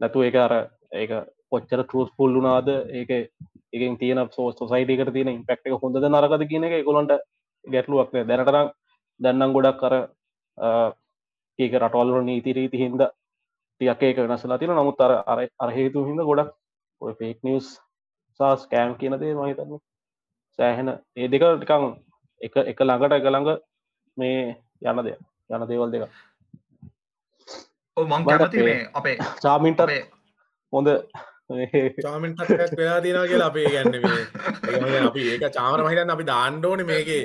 [0.02, 0.54] නැතු ඒක අර
[0.94, 1.12] ඒක
[1.50, 3.12] පොච්චර ටරස් පුල් වුනාද ඒක
[3.74, 7.14] එකෙන් තියෙන සෝ සොසයිටකට තියෙන ඉම්පෙක්් එක හොඳද නරකද කියන එක කොළොන්ට
[7.66, 8.72] ගැටලුවක් දැනටරම්
[9.20, 9.96] දැන්නම් ගොඩක් කර
[11.60, 13.04] ඒක රටවල්ල නීති රීති හින්ද
[13.82, 16.52] ටියක් ඒක වෙනසලා තින නමුත් අර අර අරහේතු හිද ගොඩක්
[17.02, 17.68] ඔය ෆේක් නිියස්
[18.40, 19.80] සාස් කෑම් කියනදේ මහිතන්න
[20.60, 20.90] සෑහෙන.
[21.16, 21.86] ඒ දෙක ටිකං
[22.42, 23.50] එක එක ළඟට එක ළඟ
[24.18, 24.46] මේ
[24.84, 25.18] යන දෙය
[25.50, 26.04] යන දේවල් දෙක
[27.98, 28.22] මං
[28.94, 29.82] අපේ චාමින්ට
[30.74, 30.90] හොඳ
[32.02, 34.24] චාමෙන්ටක් වෙලා තිනවා කියලා අපි ගැන්න මේ.
[35.08, 37.24] අපි ඒක චාමර මහිතන්න අපි දාණ්ඩෝන මේකේ.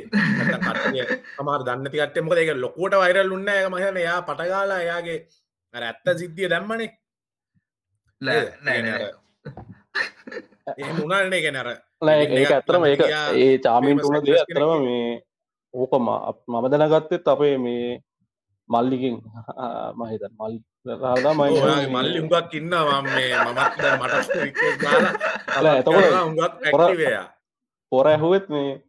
[0.64, 1.04] කට්ටිය
[1.36, 5.18] සමහර දන්න තිකට මොක ඒක ලොකුවට වයිරල් උන්න එක මහිතන එයා පටගාලා එයාගේ
[5.74, 6.90] අර ඇත්ත සිද්ධිය දැම්මනේ.
[8.20, 9.10] නෑ නෑ.
[10.76, 11.70] ඒ මුණල්නේ ගැනර
[12.02, 13.00] ඒක ඇත්තරම ඒක
[13.34, 15.22] ඒ චාමීන් උන දේ ඇත්තරම මේ
[15.74, 16.08] ඕකම
[16.48, 18.00] මම දැනගත්තෙත් අපේ මේ
[18.70, 19.16] මල්ලිකින්
[19.94, 20.54] මහිතන් මල්
[20.94, 24.14] රාදා මයි මල්ලි උඟක් ඉන්නවා මේ මමත් මට
[26.28, 26.54] උඟක්
[27.92, 28.82] පොර- ඇහුවත් මේ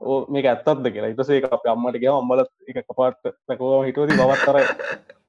[0.00, 1.12] ඕ මේක ඇත්තත්ද කියලා.
[1.12, 4.56] ඉතසේ අප අම්මට ගව අම්මල එක කපාට පැකෝම හිටුවති බවත්තර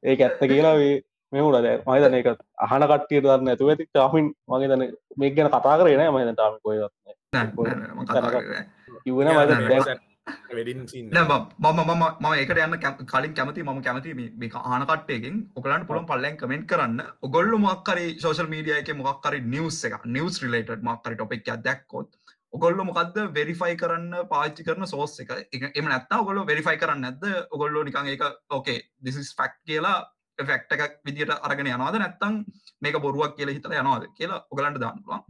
[0.03, 0.95] ඒක ඇත්ත කියලා වේ
[1.31, 2.27] මෙහුණ දැ මහිතන එක
[2.65, 4.85] අහන කට්ටිය දන්න ඇතුව ඇති චාමින් මගේ තන
[5.17, 7.17] මේ ගැන කතා කරන මහිත ටාමි කොයත් නෑ.
[7.33, 8.65] නෑ නෑ මං කතා කරේ නෑ.
[9.05, 10.07] කිවන නෑ, මද නෑ, දැන්
[10.57, 14.85] වෙඩින් සින්න නෑ මම මම මම ඒකට යන්න කලින් කැමති මම කැමති මේ- මේක ආන
[14.85, 15.37] කට්ටයකින්.
[15.55, 16.99] ඔකලන්ට පුළන් පල්ලෙන් කමෙන්ට් කරන්න.
[17.23, 22.09] ඔගොල්ලු මොක්කරි සෝෂල් මීඩිය එක මොක්කරි නිවස් එක නිවස් රිලේට මක්කරි ටොපෙක් දැක්කොත්
[22.53, 25.29] ඔගොල්ලු මොකක්ද වෙරිෆයි කරන්න පාච්චි කරන සෝස් එක?
[25.53, 29.99] එක- එම නැත්ත ඔගොල්ලු වෙරිෆයි කරන්න ඇද ඔගොල්ලෝ නිකං ඒක ඕකේ දිසිස් ෆක්් කියලා
[30.45, 31.97] ෆෙක්ට එකක් විදිට අරගෙන යනවාද?
[31.97, 32.41] නැත්තං
[32.81, 35.21] මේක බොරුවක් කියලා හිතල යනවාද කියලා ඔගලන්ට දාන්නවා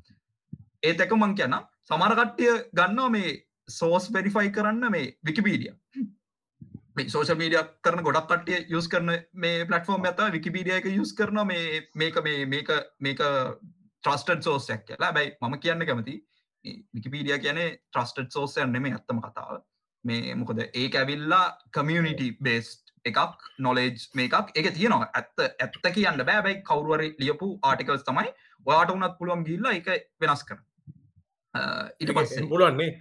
[0.83, 3.37] ඒත් එක මං කියන්න සමර කට්ටිය ගන්නවා මේ
[3.69, 5.73] සෝස් වෙරිෆයි කරන්න මේ විකිපීඩිය
[7.07, 11.83] සෝෂ මීඩිය කරන ගොඩක් කටිය යුස් කරන මේ පලටෆෝර්ම් ඇත විකිපීඩිය එක යුස් කරන මේ
[11.95, 15.13] මේක මේ මේක මේක ට්‍රස්ටඩ් සෝසයක් කියලා.
[15.13, 16.17] බැයි මම කියන්න කැමති
[16.93, 19.61] විකිපීඩිය කියනේ ට්‍රස්ටඩ් සෝසයන් නෙමේ ඇත්තම කතාව.
[20.05, 24.51] මේ මොකද ඒ ඇවිල්ලා කමියනිට බේස්ට් එකක් නොලේජ් මේකක්.
[24.55, 25.09] එක තියෙනවා.
[25.13, 28.33] ඇත්ත ඇත්ත කියන්න බෑබැයි කවරුවර ලියපු ආටිකල්ස් තමයි
[28.65, 29.87] වාට උනත් පුළුවන් ගිල්ලා එක
[30.19, 30.59] වෙනස් කර
[31.99, 32.91] ඉට පස්සේ පුළුවන්නේ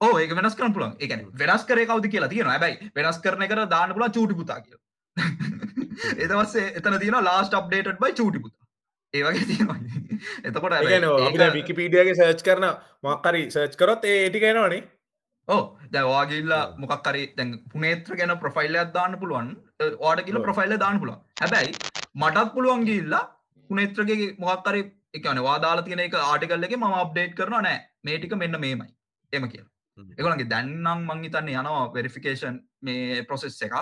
[0.00, 3.66] ඕ ඒක වෙනස් කරන පුළන් එකන වෙනස් කරේ කවද කියලා තියෙන ඇබයි වෙනස් කරන කර
[3.68, 4.80] දාන්න පුලා චූටි පුතා කිය
[6.18, 8.66] එතවස්සේ එතන තියෙන ලාස්ට අප්ඩේට් බයි චූටි පුතා.
[9.14, 9.76] ඒවගේ තියෙනවා.
[10.46, 12.68] එතකොට අපිට විකිපීඩියගේ සර්ච් කරන
[13.04, 14.82] මක්කරි සර්ච් කරොත් ඒ ටිකෙනවනේ
[15.48, 15.62] ඕ
[15.94, 16.78] දැවාගේල්ලා ඔව්.
[16.82, 19.48] මොකක් කරි දැන් පුනේත්‍ර ගැන ප්‍රෆයිල්ලයක් දාන්න පුළුවන්.
[19.98, 20.40] ඕට කියල.
[20.48, 21.20] ප්‍රෆයිල්ල දාන්න පුළුවන්.
[21.40, 21.72] හැබැයි
[22.14, 23.22] මටත් පුළුවන් ගිල්ලා
[23.70, 24.82] පුනේත්‍රගේ මොකක්කරි
[25.14, 27.78] එකන වාදාලා තියෙන එක ආටිකල්ල එක ම අප්ඩේට් කරන නෑ.
[28.04, 28.90] මේටික මෙන්න මේමයි.
[29.32, 29.70] එම කියලා.
[30.20, 33.76] එකලගේ දැන්නම් මංහිතන්න යනවා වෙරිෆිකේෂන් මේ ප්‍රොසෙස් එකක්.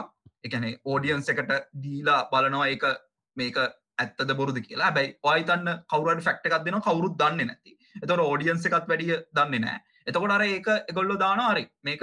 [0.46, 1.52] එකන ඕඩියන්ස් එකට
[1.84, 2.88] දීලා බලනවා එක
[3.36, 3.60] මේක
[4.00, 4.90] ඇත්තද බොරුද කියලා.
[4.96, 7.76] බැයි ඔයිතන්න කවරට ෆක්ට එකක් දෙන කවරුත් දන්න නැති.
[8.02, 9.78] එතට ඕඩියන්ස එකත් වැඩිය දන්නේ නෑ
[10.10, 12.02] එතකොට අර ඒක එගොල්ලො දානවාරි මේක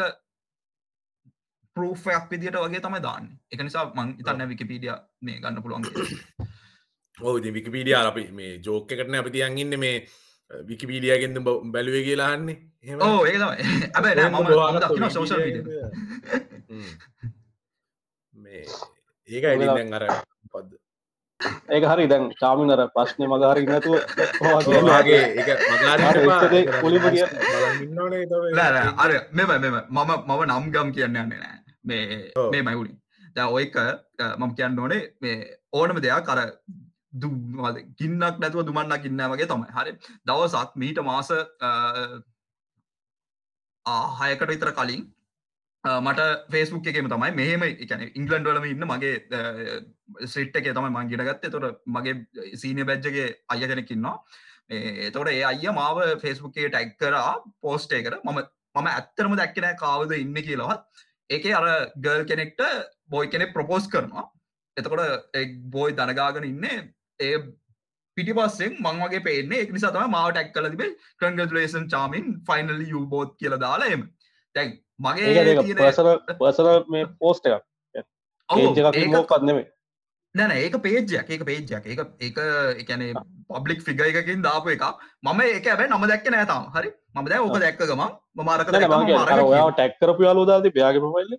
[1.75, 3.25] පරෝෆයක් විදිට වගේ තමයි දාන්න.
[3.53, 5.83] එක නිසා මං ඉතන්න විකිපීඩිය මේ ගන්න පුළුවන්.
[7.17, 9.97] ඕ විකිපීඩිය අපි මේ ජෝක එකටන අපි තියන් ඉන්න මේ
[10.71, 11.37] විකිපීඩියගෙන්ද
[11.73, 12.57] බැලුවේ කියලාන්නේ
[13.03, 13.57] ඕ තමයි.
[13.95, 15.63] ඇබැ මීඩිය
[18.33, 18.63] මේ
[19.29, 20.05] ඒක ඇඩින් අර
[20.51, 20.69] පද
[21.39, 23.95] ඒක හරි දැන් චාමිනර ප්‍රශ්නය මගහරි නැතුව
[25.07, 25.49] ගේ එක
[25.87, 27.33] අර එක්කදේ මුලින්ම කිය-
[27.83, 28.23] ඉන්නනේ
[28.53, 31.59] නෑ නෑ, අර මෙම මෙම මම මම නම් ගම් කියන්න යන්නේ නෑ.
[31.85, 32.31] මේ.
[32.51, 32.93] මේ මයිුලි
[33.35, 33.75] දැ ඔයක
[34.39, 35.35] මම කියන්න ඕනේ මේ
[35.73, 36.39] ඕනම දෙයක් කර
[37.99, 39.69] ගින්නක් නැතුව දුමන්නක් ඉන්න වගේ තමයි.
[39.71, 39.91] හරි.
[40.25, 41.29] දවසක් මීට මාස
[43.85, 45.03] ආහයකට විතර කලින්
[46.01, 49.15] මට ෆේස්බුක් එකම තමයි මෙහෙම එකන ඉංගලන්ඩ වලම ඉන්න මගේ
[50.27, 52.17] සිට් එක තමයි මං ගෙනගත්ත තොට මගේ
[52.55, 54.17] සීනය බැජ්ජගේ අය කෙනෙකින්නවා
[54.69, 58.45] එතොට ඒ අය මාව ෆේස්බුක්ගේ ටැක් කරා පෝස්ටේ කර මම
[58.75, 60.81] මම ඇත්තරම දැක්කෙන කාවද ඉන්න කියලවත්.
[61.29, 62.61] ඒකේ අර ගල් කෙනෙක්ට
[63.09, 64.25] බොයි කෙනෙක් ප්‍රපෝස් කරනවා.
[64.77, 66.65] එතකොට එක් බෝයි දනගාගෙන ඉන්න.
[67.19, 67.37] ඒ
[68.17, 69.61] පිටි පස්සෙන් මං වගේ පේන්නේ.
[69.61, 70.95] එක නිසා තම මාව ටැක් කල තිබේ.
[71.19, 74.05] කංගලේෂන් චාමින් ෆයිනල් යු බෝත් කියල දාලා එම
[74.57, 77.63] තැන් මගේ පසන පසන මේ පෝස්ට එකක්.
[78.49, 79.65] ඔව්, ඒජ එකක් ඒක- මෝකත් නෙමේ
[80.35, 82.37] නැන ඒක පේජයක් ඒක පේජයක් ඒක ඒක
[82.77, 83.13] එකනේ
[83.49, 84.83] පබ්ලික් ෆිග එකකින් දාපු එක
[85.23, 86.89] මම ඒක ඇබැ නම දැක්ක නෑතාම හරි?
[87.15, 88.03] මම දැ ඕක දැක්ක ගම
[88.35, 88.67] මමාරක
[89.71, 91.33] ටැක්කරපු යාලෝදාති පයාගේ ප්‍රොෆයිල්ල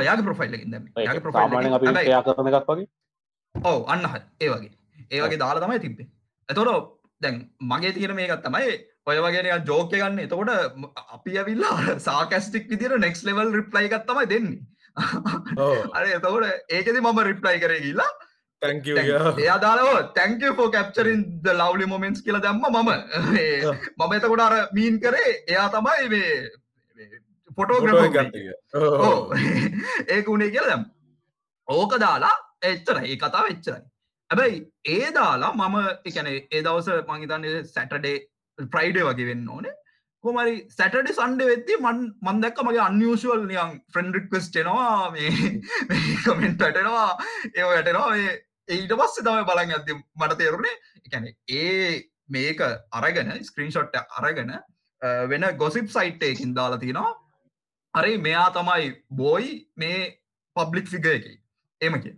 [0.00, 2.88] යාගේ ප්‍රොෆයිල්ලකින් යාගේ සාමානෙන් අපි ප්‍රොෆයිල් යා කරන එකක් වගේ?
[3.54, 4.14] ඔව අන්න හ.
[4.40, 4.72] ඒ වගේ.
[5.10, 6.08] ඒ වගේ දාලා තමයි තිබ්බේ.
[6.48, 6.88] එතොට
[7.20, 8.72] දැන් මගේ තියෙන මේකත් තමයි
[9.06, 10.18] ඔය වගේ ජෝකය ගන්න.
[10.18, 10.48] එතකොට
[11.08, 14.60] අපි ඇවිල්ලා සාකස්ටික් විදිර නෙක්ස් ලෙවල් රිප්ලයි එකත් තමයි දෙන්නේ.
[15.92, 18.08] අර එතකොට ඒකෙද මම රිප්ලයි කර ගිල්ලා
[18.62, 18.86] තැංක
[19.38, 22.90] එයා දාලව තැංක ෝ කැප්චරින් ද ලවලි මොමෙන්ස් කියල දැම්ම මම.
[23.98, 26.50] මම එතකොට අර මීන් කරේ එයා තමයි මේ
[27.56, 27.96] ෆොටෝග්‍රම
[30.08, 30.84] ඒක උනේ කියල දැම්
[31.68, 33.82] ඕක දාලා එච්චර ඒ කතාව එච්චරයි.
[34.30, 38.28] හැබැයි ඒ දාලා මම එකන ඒ දවස මංහිතන්නේ සැටඩේ
[38.74, 39.74] ප්‍රයිඩේ වගේ වෙන්න ඕනේ.
[40.24, 45.30] කොමරි සැටඩි සන්ඩ වෙද්දි මන් මන්දක්ක මගේ අන්යෂුවල් නියන් ෆ්‍රෙන්ඩ් රික්වස්ටෙනවා මේ
[46.24, 47.08] කමෙන්ට වැටෙනවා
[47.56, 48.10] ඒ වැටෙනවා.
[48.68, 51.26] ඊට පස්සේ තම බලන් ඇති මට තේරුණේ එකැන
[51.60, 51.90] ඒ
[52.36, 52.62] මේක
[53.00, 54.54] අරගෙන ස්ක්‍රීන්ෂොට් අරගෙන
[55.32, 57.12] වෙන ගොසිප් සයිට්ටයකින් දාලා තියෙනවා
[57.94, 58.90] අරේ මෙයා තමයි
[59.22, 60.02] බෝයි මේ
[60.56, 61.26] පබ්ලික් ෆිග එක.
[61.80, 62.14] ඒම කිය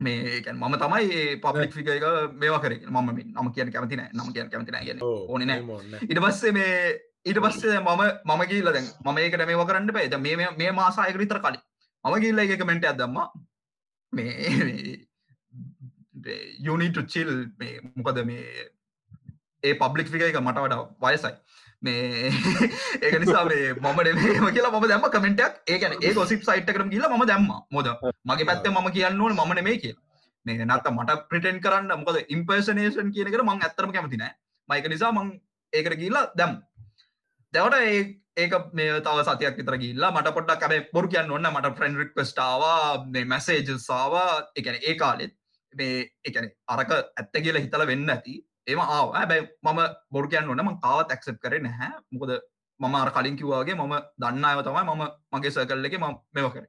[0.00, 2.04] මේ මම තමයි පබ්ලික් ෆිග එක
[2.36, 2.72] මේවා කර.
[2.86, 2.98] ම
[3.34, 5.60] නම කියන කැමතින නම කියන කැමතින ගෙන ඕන නෑ.
[6.02, 10.36] ඉට පස්සේ මේ ඊට පස්සේ මම මම කියීල දැන් මම ඒකට මේව කරන්න බයිද මේ
[10.60, 11.60] මේ මාසායක විතර කලින්.
[12.04, 13.18] මම කියල්ල එක කමෙන්ට ඇදම්ම
[14.12, 15.06] මේ
[16.60, 18.68] යුනිට චිල් මේ මොකද මේ
[19.62, 21.32] ඒ පබ්ලික් ෆික එක මට වඩා වයසයි
[21.82, 22.30] මේ
[23.02, 24.18] ඒක නිසා මේ මම නෙම
[24.50, 27.48] කියලා ම දැම කමෙන්ටක් ඒකන ඒ ගොසිප් සයිට් කරම කියලා ම දැම්ම.
[27.70, 27.88] මොද
[28.24, 29.94] මගේ පැත්තේ මම කියන්න ඕන මම නෙමේ කිය
[30.46, 34.32] මේ නත්ත මට ප්‍රටෙන් කරන්න මොකද ඉම්පර්සනේෂන් කියනකට මං ඇත්තරම කැමතිනෑ
[34.68, 35.32] මයික නිසා මං
[35.72, 36.54] ඒකට කියලා දැම්
[37.52, 37.98] දැවට ඒ
[38.36, 43.04] ඒක මේ තව සතියක් විතර ගිල්ලා මට පොඩ්ඩක් කැබේ බොරු කියන්න ඔන්න මට ෆ්‍රෙන්ඩ් රික්වස්ටාවා
[43.08, 45.34] මේ මැසේජසාවා එකන ඒ කාලෙත්
[45.72, 48.34] මේ එකන අරක ඇත්ත කියලා හිතල වෙන්න ඇති.
[48.66, 49.08] ඒම ආව.
[49.14, 49.80] හැබැයි මම
[50.12, 51.92] බොරු කියන්න ඕන ම කාවත් ඇක්සප් කරේ නැහැ.
[52.12, 52.32] මොකද
[52.80, 56.66] මම අර කලින් කිව්වාගේ මම දන්න අයව තමයි මම මගේ සකල් එක ම මෙව කර.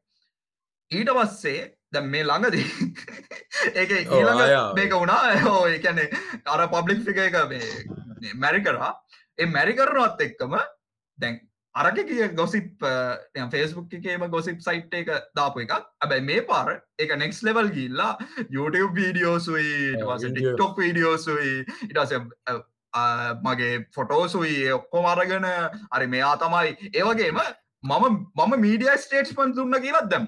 [0.92, 1.60] ඊට පස්සේ
[1.94, 2.68] දැ මේ ළඟදී
[3.80, 4.44] ඒක ඊළඟ
[4.78, 5.36] මේක වුණා.
[5.46, 6.08] හෝ එකන්නේ
[6.46, 8.92] අර පබ්ලික් ෆික එක මේ මැරි කරා.
[9.40, 10.58] ඒ මැරි කරනවත් එක්කම
[11.18, 11.42] දැන්
[11.82, 12.86] අරක කිය ගොසිප්
[13.54, 15.74] ෆේස්බුක් එකේම ගොසිප් සයිට් එක දාපු එකක්.
[16.04, 16.70] ඇබැයි මේ පාර
[17.04, 18.12] එක නෙක්ස් ලෙවල් ගිල්ලා
[18.56, 19.76] YouTube වීඩියෝසුයි
[20.24, 21.54] ටික්ටොක් වීඩියෝසුයි
[21.90, 22.14] ඉටස
[23.48, 25.48] මගේ ෆොටෝසුයි ඔක්කො මරගෙන
[25.92, 26.70] අරි මෙයා තමයි.
[26.94, 27.40] ඒවගේම
[27.84, 28.06] මම
[28.40, 30.26] මම මීඩිය ස්ටේට්ස් පන් දුන්න කියලත් දැම්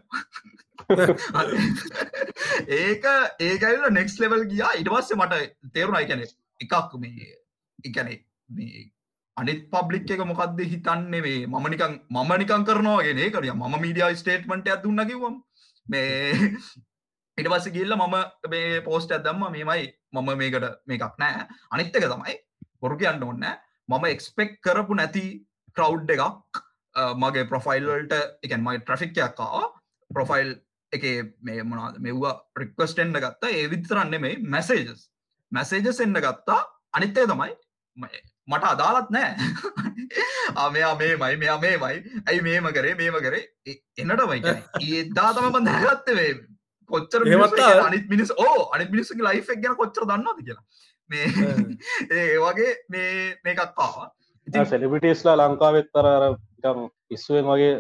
[2.80, 3.10] ඒක
[3.48, 4.72] ඒකල්ල නෙක්ස් ලෙවල් ගියා.
[4.82, 6.26] ඉට පස්සේ මට තේරුණයි කැනෙ
[6.60, 7.34] එකක් මේ
[7.90, 8.18] එකනේ
[9.40, 11.22] අනිත් පබ්ලික් එක මොකක්ද හිතන්නේ?
[11.26, 15.36] මේ මම නිකන් මම නිකන් කරනවාගෙන කරිය ම මීඩිය ස්ටේට්මට ඇදුන්න කිවම්
[15.88, 16.34] මේ
[17.38, 18.16] ඉට පස්ස ගිල්ල මම
[18.54, 21.48] මේ පෝස්ට ඇදම්ම මේමයි මම මේකට මේකක් නෑ.
[21.74, 22.36] අනිත්තක තමයි
[22.82, 23.46] බොරු කියන්න ඔන්න
[23.90, 25.26] මම එක්ස්පෙක් කරපු නැති
[25.76, 26.64] ක්‍රව් එකක්
[27.22, 28.14] මගේ ප්‍රොෆයිල්වල්ට
[28.46, 29.62] එකන් මයි ට්‍රෆික්යක්කා
[30.12, 30.50] ප්‍රොෆයිල්
[30.92, 31.04] එක
[31.46, 33.50] මේ මොනාද මෙව්වා රික්වස්ටෙන්ඩ ගත්තා.
[33.50, 35.02] ඒ විතරන්නේ මේ මැසේජස්
[35.52, 36.60] මැසේජස් එන්න ගත්තා.
[36.98, 37.54] අනිත්තේ තමයි
[38.50, 39.32] මට අදාලත් නෑ.
[41.22, 43.44] මයි මෙයා මේ මයි ඇයි මේම කරේ මේම කරේ?
[43.98, 44.40] එන්නටමයි
[44.90, 46.32] ඒදා තම බඳ ගත්තවේ
[46.90, 47.26] කොච්චර
[47.88, 50.66] අනිත් මිනිස් ඕ අනි මිනිස්සගේ ලයිෆ් ගැන කොච්චර දන්නද කියලා.
[51.10, 51.26] මේ
[52.18, 54.10] ඒ වගේ මේ මේකක්කාවා
[54.66, 56.24] සෙලිබිටස්ලා ලංකාවෙත්තර අර
[57.10, 57.74] ඉස්සුවෙන් වගේ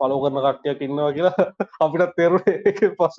[0.00, 1.46] පලෝ කරන කට්ටයක් ඉන්නවා කියලා
[1.84, 3.16] අපිටත් තේරුණේ පස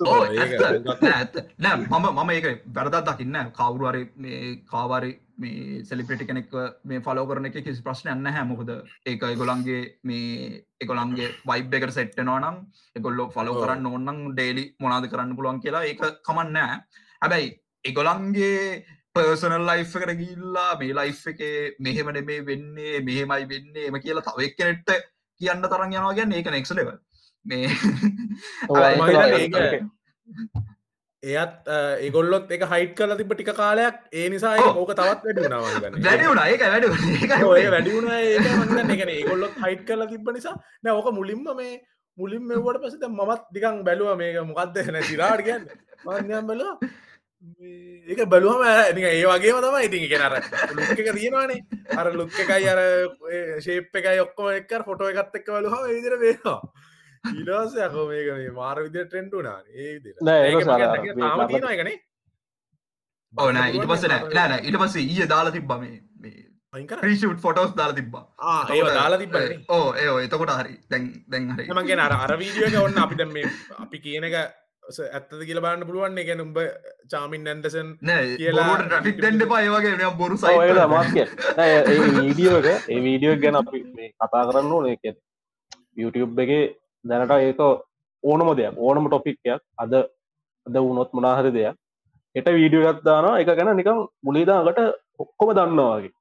[1.60, 7.46] නෑ මම මම ඒක වැරදත් දකින්න කවුරුවරි මේ කාවරි මේ සෙලිපිටි කෙනෙක් මේ ෆලෝ කරන
[7.46, 8.72] එක කිසි ප්‍රශ්නයන්න හැමොකද
[9.06, 12.58] ඒක එගොලන්ගේ මේ එකොළන්ගේ වයිබ් එකට සෙට්ටනවා නම්
[12.96, 16.80] එකොල්ලො ෆලෝ කරන්න ඕන්නම් ඩේලි මොනාද කරන්න පුළුවන් කියලා ඒක කමන්නෑ
[17.22, 18.58] හැබැයි එගොලන්ගේ
[19.14, 21.40] පර්සනල් ලයි් එකට ගිල්ලා මේ ලයි් එක
[21.80, 25.11] මෙහෙමට මේ වෙන්නේ මෙහෙමයි වෙන්නේ එම කියලා තවක් කෙනෙට්ට
[25.42, 26.88] කියන්න තරන් යනවා ගැන්න ඒක නෙක්ස ලෙව
[27.44, 27.68] මේ
[31.22, 31.68] එයත්
[32.02, 35.46] ඒගොල්ලොත් එක හයිට් කල තිබ ටික කාලයක් ඒ නිසා ඕක තවත් වැඩි
[36.02, 36.84] වැඩි වුණ ඒක වැඩ
[37.46, 38.10] ඔය වැඩි වුණ.
[38.10, 40.58] ඒගන ඒගොල්ලොත් හයිට් කල තිබ නිසා.
[40.82, 41.78] නෑ ඕක මුලින්ම මේ
[42.18, 45.70] මුලින් මෙවට පසත මමත් දිකං බැලුව මේක මොකක්ද නැ සිරාට කියන්න.
[46.04, 46.76] මන්යම් බැලවා
[47.42, 50.34] ඒක බලුවම ඒ වගේ තම ඉතින් කෙනර
[50.76, 51.60] ලුක් එක තියෙනවානේ.
[51.96, 52.80] අර ලුක් එකයි අර
[53.60, 56.60] ශේප් එකයි ඔක්කොම එක්ක ෆොටෝ එකත් එක්ක බලුව විදිර වේවා
[57.24, 60.50] ඊලස යකෝ මේක මේ මාර විදිර ට්‍රෙන්ඩුනා ඒ නෑ
[63.34, 66.00] ඕන ඉට පස නෑන ඉට පස ඊය දාලා තිබ්බ මේ
[66.72, 68.24] ්‍රීෂට් ෆොටෝස් දාලා තිබ්බා.
[68.70, 69.34] ඒ දාලා තිබ
[69.68, 70.74] ඕ ඒ එතකොට හරි.
[70.90, 71.66] දැන් දැන් හරි.
[71.70, 74.36] මගේ අර අර වීඩියක ඔන්න අපිට මේ අපි කියන එක
[74.84, 76.18] ඇත්තද කියල බන්න පුළුවන්.
[76.18, 76.58] එක උඹ
[77.08, 77.90] චාමින් ඇන්දසන්
[78.38, 81.18] කියලා ට්‍රික් දෙන්න පා ඒවගේ බොරු සයි මාස්ක.
[82.18, 84.88] වීඩියෝක ඒ වීඩියෝ ගැන අපි කතා කරන්න ඕන.
[84.88, 85.16] එක
[85.96, 87.62] YouTube එක දැනට ඒක
[88.24, 89.94] ඕනම දෙයක් ඕනම ටොපික්යක් අද
[90.66, 91.78] අද වුණොත් මනාහරි දෙයක්.
[92.36, 94.82] එට වීඩියෝ ගත්දාන එක ගැන නිකම් මුලිදාගට
[95.18, 96.12] ඔක්කොම දන්නවාගේ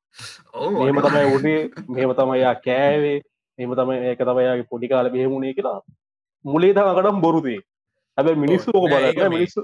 [0.85, 3.17] මෙම තමයි උඩේ මෙම තමයියා කෑවේ
[3.59, 5.79] එම තමයි ඒක තමයියාගේ පොඩි කාල බෙහමුණේ කියලා
[6.45, 7.59] මුලේදාකටම් බොරුදේ
[8.17, 9.61] හැබ මිනිස්සු ඕක බල මිනිස්සු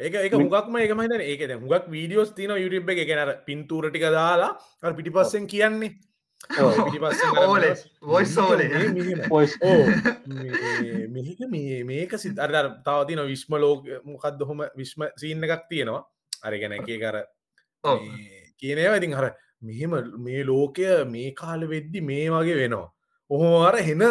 [0.00, 3.00] ඒක ඒක මුගක්ම ඒක මහිත ඒකද මුගක් වීඩියෝස් තින යුටබ් එක.
[3.08, 4.52] ගැනර පින්තූරටික දාලා
[5.48, 5.92] කියන්නේ.
[9.28, 9.82] පොයිස් ඕ.
[10.26, 15.66] මේ- මේක මේ මේක සිත් අර අර තවතින විශ්ම ලෝක මොකක්ද හොම විශ්ම සීන්න එකක්
[15.70, 16.04] තියෙනවා.
[16.44, 17.16] අරගෙන එක කර
[17.84, 17.98] ඔව්.
[18.62, 22.92] කියනවා ඉතින් හර මෙහෙම මේ ලෝකය මේ කාල වෙද්දි මේ වගේ වෙනවා.
[23.30, 24.02] ඔහොම අර හෙන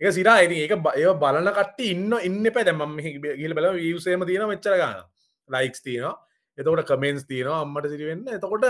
[0.00, 2.96] එක සිරා ඉති ඒක බ- ඒව බලන කට ඉන්න ඉන්න පැ දැම
[3.36, 5.02] ගිල් බල වියසේම තියෙන මෙච්චර ගන්න
[5.48, 6.14] ලයික්ස් තියෙනවා.
[6.58, 7.62] එතකොට කමෙන්ස් තියෙනවා.
[7.62, 8.64] අම්මට සිරිවෙන්න එතකොට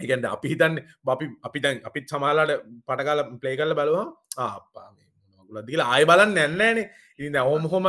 [0.00, 4.06] එකන්ට අපි හිතන්න බපි අපි දැන් අපිත් සමාලාට පටකාල ප්ලේ කල්ල බලවා
[4.38, 4.88] ආපා
[5.52, 6.86] ගුලදිල ආය බලන්න නැන්නෑනේ
[7.18, 7.86] ඉන්න ඔහොම හොම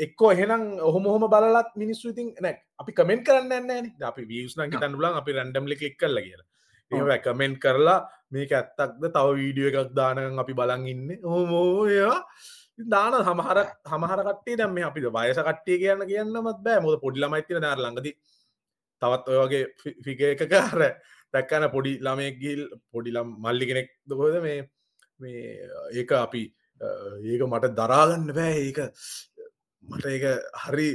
[0.00, 4.96] එක්කෝ එහෙනම් ඔහොම හොම බලත් මිනිස්සු ඉතින් නැ අපි කමෙන්ට කරන්න න්න අපි වියස්න හිතන්
[4.96, 6.48] ලන් අපි රැන්ඩම්ලි කලික් කල්ල කියලා
[6.92, 8.00] ඒ කමෙන්ට් කරලා
[8.30, 9.04] මේක ඇත්තක්ද?
[9.14, 11.08] තව වීඩියෝ එකක් දානග අපි බලන් ඉන්න.
[11.22, 12.18] හෝමෝයා
[12.78, 13.58] දාන හමහර
[13.92, 16.80] හමහර කටේ දැම අපි වයස කට්ටිය කියන්න කියන්නමත් බෑ.
[16.80, 18.08] මොද පොඩිලමයිතින දාර ළඟද
[19.02, 19.64] තවත් ඔයගේ
[20.04, 20.80] ෆික එක කාර
[21.34, 24.58] දැක්කන පොඩි ළමයෙක් ගිල් පොඩිලම් මල්ලි කෙනෙක් දකොද මේ
[25.20, 25.42] මේ
[25.92, 26.42] ඒක අපි
[27.24, 28.56] ඒක මට දරාගන්න බෑ.
[28.68, 28.78] ඒක
[29.84, 30.24] මට ඒක
[30.64, 30.88] හරි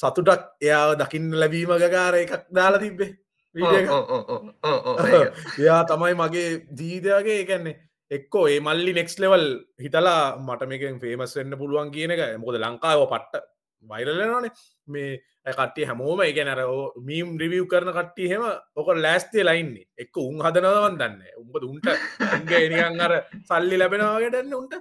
[0.00, 3.12] සතුටක් එයාව දකින්න ලැබීම ගකාර එකක් දාලා තිබ්බේ
[5.60, 7.76] එයා තමයි මගේ ජීවිතයගේ ඒකන්නේ
[8.10, 12.38] එක්කෝ ඒ මල්ලි නෙක්ස් ලෙවල් හිතලා මට මේකෙන් ෆේමස් වෙන්න පුළුවන් කියන එක.
[12.38, 13.44] මොකද ලංකාව පට්ට
[13.84, 14.50] වයිරලනනේ
[14.88, 16.60] මේ කටේ හැමෝම එක නර
[17.02, 18.42] මීම් රිවියව් කරන කට්ටිය හෙම
[18.76, 21.86] ඕක ලෑස්තිය ලයින්නේ එක්ක උන් හදනවන් දන්න උඹ උන්ට
[22.36, 24.74] උන්ගේ නිකන් අර සල්ලි ලැබෙනවාගටන්න උන්ට.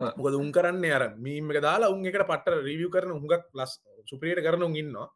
[0.00, 4.40] මොකද උන් කරන්නේ අර මීම එක දාලා උන් එකට පට්ට රිවියව් කරන හුඟක් ලස් සුප්‍රියට
[4.40, 5.08] කරන උන් ඉන්නවා.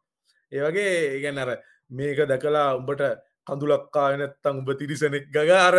[0.51, 1.57] ඒවගේ ඉගැන් අර
[1.91, 3.03] මේක දැකලා උඹට
[3.47, 5.75] කඳුලක්කා නැත්තං උඹ තිරිසනෙක් ගගාර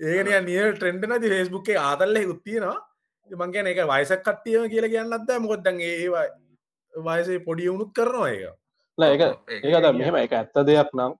[0.00, 2.78] ඒකනය නිය ට්‍රෙන්ඩ නති ෆෙස්බුක්ේ ආතල්ල උත්තියෙනවා
[3.30, 6.24] මංගේන එක වයිසක් කට්ටියම කියලා කියන්නත්ද මොකොත්තන් ඒවා
[6.94, 8.42] වයසේ පොඩි වුණුත් කරනවා ඒක.
[8.98, 11.12] ඒක ඔව්, ඒක- ඒක ද මෙහෙම එක ඇත්ත දෙයක් නම්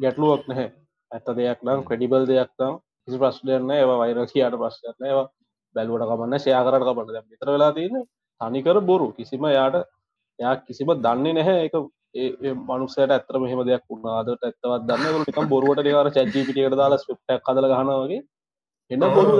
[0.00, 0.68] ගැටලුවක් නැහැ.
[1.10, 5.26] ඇත්ත දෙයක් නම් ක්‍රඩිබල් දෙයක් නම් කිසි ප්‍රශ්නයන්න ඒවා වෛර කියට ප්‍රශ්නයන්න ඒවා
[5.76, 8.04] බැලුවට කමන්න ෂයා කරට කපට දැ විතර වෙලා තියෙන
[8.40, 9.12] තනිකර බොරු.
[9.12, 9.76] කිසිම යාට
[10.38, 11.74] යා කිසිම දන්නේ නැහැ එක
[12.14, 17.68] ඒ මනුසයට ඇතර මෙහම දෙයක් වුණාදට ඇත්තවත් දන්න නිකම් බොරුවට නිකාර චැජීපිටියට දාලා ස්ප්ටක් කදල
[17.70, 18.22] ගහනවගේ
[18.90, 19.00] එන්න.
[19.10, 19.36] බොරු.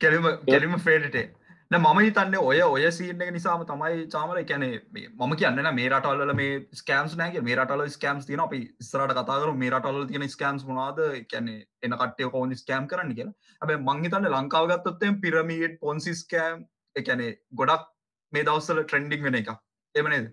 [0.00, 1.26] කෙලිම කෙලිම ෆේටේ
[1.70, 6.52] මම හිතන්න ඔය ඔය සීන එක නිසාම තමයි චාමර කැනේ මම කියන්න මේ රටල්ල මේ
[6.72, 11.54] ස්කෑම්ස් නෑගේ මේ රටල ස්කෑම්ස් තියන අපි ස්රට කතාකර මේ රටල් තියෙන ස්කෑම්ස් මොනාද කැනෙ
[11.82, 13.34] එන කට්ටය කෝන් ස්කෑම් කරන්න කියලා.
[13.62, 16.64] ඇබ මංහිතන්න ලංකාව ගත්තොත්තෙන් පිරමීට් පොන්සිස්කෑම්
[16.96, 17.90] එකැනේ ගොඩක්
[18.32, 19.50] මේ දවස්සල ට්‍රෙන්ඩිං වෙන එක
[19.94, 20.30] එමනේද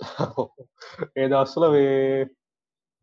[1.16, 2.26] ඒ දස්සල වේ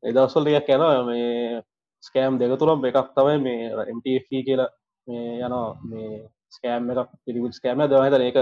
[0.03, 1.61] එදස්සල් ටිකක් යන මේ
[2.03, 4.69] ස්කෑම් දෙක තුරම් එකක් තමයි මේ MTF කියලා
[5.07, 5.57] මේ යන
[5.89, 8.39] මේ ස්කෑම් එකක් පිරිවිල් ස්කෑම දවහිත ඒක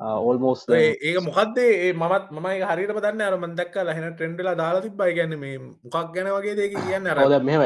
[0.00, 5.38] ඕල්මෝස් ඒක මොකක්දේ ඒ මත් මයි හරිට දන්න අර මදක් ලහෙන ට්‍රෙන්ඩලා දාලා තිබයි ගැන්න
[5.38, 7.06] මේ මොකක් ගැන වගේ දෙක කියන්න
[7.44, 7.62] මෙම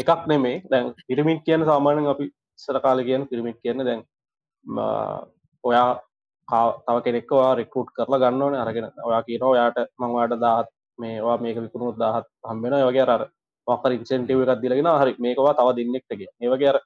[0.00, 4.04] එකක් නෙමේ දැන් පිරිමිට් කියන සාමානෙන් අපි සර කාල කියන පිරිමිට් කියන්න දැන්
[5.64, 5.88] ඔයා
[6.48, 12.26] තව කෙනෙක්වා රෙකුට් කරලා ගන්නවන අරගෙන ඔයා කියන ඔයාට මංවාට දාත් මේවා මේක විකුණුත් දාහත්
[12.44, 13.22] හම්බෙන වගේ අර
[13.66, 16.78] වකර ඉන්සෙන්ටව එකක් දිලගෙන හරි මේකවා තව දෙන්නෙක්ටගේ ඒවගේ අර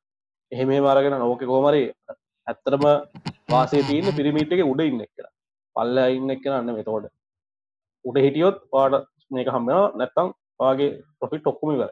[0.53, 1.83] එහෙම මාරගෙන ඕක කෝමරි
[2.47, 2.85] ඇත්තරම
[3.49, 5.35] වාසේ තියන්න පිරිමිට් එක උඩ ඉන්න කියලා
[5.77, 7.07] පල්ල ඉන්න කියන්න මෙතෝඩ
[8.05, 11.91] උඩ හිටියොත් පාට මේක හම්බෙන නැත්තම් වගේ පොෆිට් ඔක්කුම කර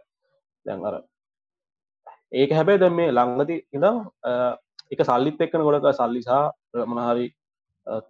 [0.67, 0.95] දැන් අර
[2.33, 3.97] ඒක හැබැයි දැම් මේ ලංඟති ඉඳම්
[4.91, 6.45] එක සල්ලිත් එක්කන ගොඩක සල්ලිසා
[6.87, 7.27] මනහරි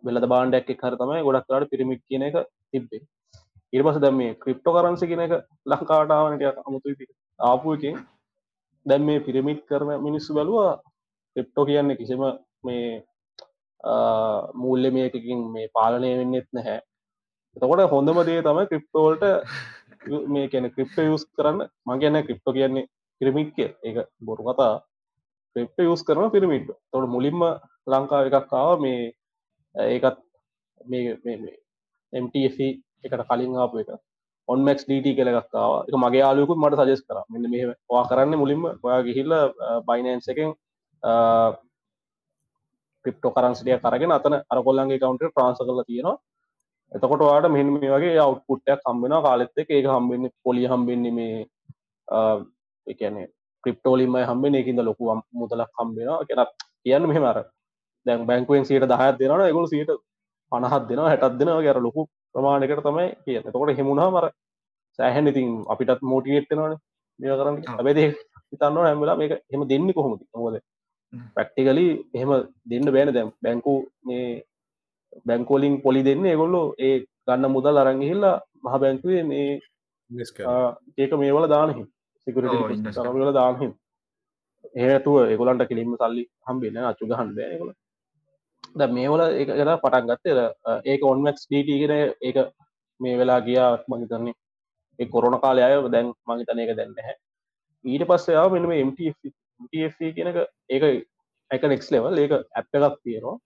[0.06, 2.36] වෙලද බාණ්ඩයක් එක් හර තමයි ගොඩක් කරට පිරිමිට් කියන එක
[2.72, 3.02] තිබ්බේ.
[3.72, 5.34] ඉරිපස දැම් මේ ක්‍රිප්ටෝ කරන්සි කියන එක
[5.66, 6.94] ලංකාටාවනට අමුතු
[7.40, 7.96] ආපු එකින්
[8.86, 10.72] දැම් මේ පිරිමිට් කරන මිනිස්සු බැලවා
[11.36, 12.22] ක්‍රිප්ටෝ කියන්නේ කිසිම
[12.64, 13.04] මේ
[14.54, 16.80] මූල්‍ය මේකකින් මේ පාලනය වෙන්නෙත් නැහැ.
[17.56, 19.22] එතකොට හොඳම දේ තමයි ක්‍රිප්ටෝල්ට
[20.28, 21.68] මේ කියන ක්‍රිප්ට යස් කරන්න.
[21.86, 22.88] මගේන ක්‍රිප්ටෝ කියන්නේ
[23.20, 24.74] පිරිමිට් කිය ඒක බොරු කතා
[25.56, 27.40] ක්‍රිප්ට යස් කරන පිරිමිට් තොට මුලින්ම
[27.86, 29.12] ලංකා එකක්කාව මේ
[29.78, 30.18] ඒකත්
[30.80, 31.16] මේ
[32.12, 32.58] MTF
[33.04, 33.90] එකට කලින් ආපු එක.
[34.48, 37.18] ඔන්මක් ඩට කලගක්කාව එක මගේ යාලුකුත් මට සජස් කර.
[37.30, 39.34] මෙන්න මේ වා කරන්න මුලින්ම ඔයා ගිහිල්ල
[39.88, 40.50] බයිනන්ස එකෙන්
[43.04, 46.16] ක්‍රිප්ටෝ කරන්සිටිය කරගෙන අතන අර කොල්ලන්ගේ කවන්ට ප්‍රාන්ස කරලා තියෙනවා.
[46.92, 51.36] එතකොට වාට මෙහම මේ වගේ අවට්පුට්ටයක් හම්බෙන කාලෙත් එක ඒක හම්බෙන්නේ පොලි හම්බෙන්නේ මේ
[52.86, 53.26] එකනේ
[53.64, 56.52] ක්‍රිප්ටෝලිම හම්බෙන එකින්ද ලොකු මුදලක් හම්බෙනවා කෙනත්
[56.82, 57.38] කියන්න මෙහෙම අර
[58.06, 59.92] දැන් බැංකුවෙන් සියට දහත් දෙෙනන එකගුල සියට
[60.52, 64.26] පනහත් දෙෙන හැටත් දෙෙන ගැර ලොකු ප්‍රමාණකට තමයි කිය තකොට හෙමුණා මර
[64.98, 66.74] සෑහැන් ඉතින් අපිටත් මෝටිගෙට්ටනවන
[67.20, 67.56] මේ කරන්න.
[67.70, 67.98] ඇබැද
[68.50, 70.58] හිතන්න හැමලා මේක හෙම දෙන්න කොහොමති හොද
[71.34, 72.30] ප්‍රක්ටිකලි එහෙම
[72.70, 73.14] දෙන්න බෑන.
[73.16, 73.74] දැම් බැංකු
[74.06, 74.26] මේ
[75.28, 76.94] බැංකෝලින් පොලි දෙන්න ඒගොල්ලෝ ඒ
[77.26, 79.50] ගන්න මුදල් අරංගිහිල්ලා මහ බැංකුවේ මේ.
[80.98, 81.82] ඒක මේවල දානහි
[82.26, 83.72] සිකරට සරවල දානහිම
[84.76, 87.70] ඒතුව ඒගොලන්ට කිලින්ම සල්ලි හම්බෙන අච්චු ගහන් බෑගොල
[88.74, 90.46] ද මේවල එක පටන් ගත්තේ
[90.86, 92.38] ඒක ඔන්මක්ස් ඩීටගෙන ඒක
[93.00, 94.38] මේ වෙලා ගියාත් මහිතන්නේ
[94.98, 97.16] ඒ කොරන කාලය අය දැන් මහිතන එක දැන්න හැ
[97.84, 100.38] ඊට පස්සයාව මෙම MTF කියනක
[100.68, 100.84] ඒක
[101.50, 103.38] එක නෙක්ස් ලෙවල් ඒක ඇප් එකක් තියෙනවා.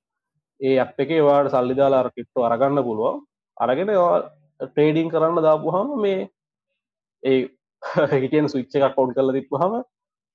[0.60, 3.20] ඒ ඇප් එක වාට සල්ලිදාලා කිට්ට අරගන්න පුළුවන්.
[3.56, 3.92] අරගෙන
[4.60, 6.28] ට්‍රේඩිං කරන්න දාපුහම මේ
[7.22, 7.38] ඒ
[8.22, 9.78] හිටෙන් සුච්ච එකක් කොඩ් කරල තිත්පුහම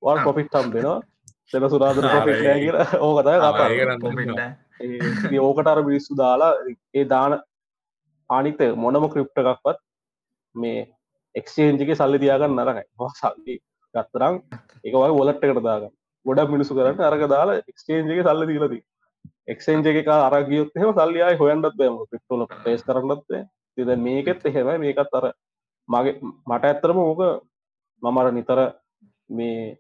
[0.03, 1.01] වා කොපිට් හම්බෙනවා
[1.47, 2.87] සෙන සුරාදර කොපිට් කියලා.
[2.99, 3.35] ඕකතය
[4.79, 6.51] කතා ඕකට අර මිනිස්සු දාලා
[6.93, 7.39] ඒ දාන
[8.29, 9.79] ආනිත මොනම ක්‍රිප්ට එකක්වත්
[10.55, 10.87] මේ
[11.35, 13.55] එක්ෂේන්ජික සල්ලි තියාගන්න නරකයි සල්ලි
[13.93, 14.35] ගත්තරම්
[14.83, 15.89] එක වගේ වොලට්ට කරදාග
[16.25, 18.83] ගොඩක් මිනිසු කරන්න අරක දාලා එක්ෂේන්ජික සල්ලි දීලදී
[19.47, 23.43] එක්ෂේන්ජ එක අරගියොත් එහම සල්ලියයි හොයන්ටත් බෑම පිට්ටොල පේස් කරන්නත්ේ
[23.77, 25.27] තිද මේකෙත් එහෙම මේකත් අර
[25.89, 27.21] මගේ මට ඇත්තරම ඕක
[28.03, 28.59] මමර නිතර
[29.29, 29.77] මේ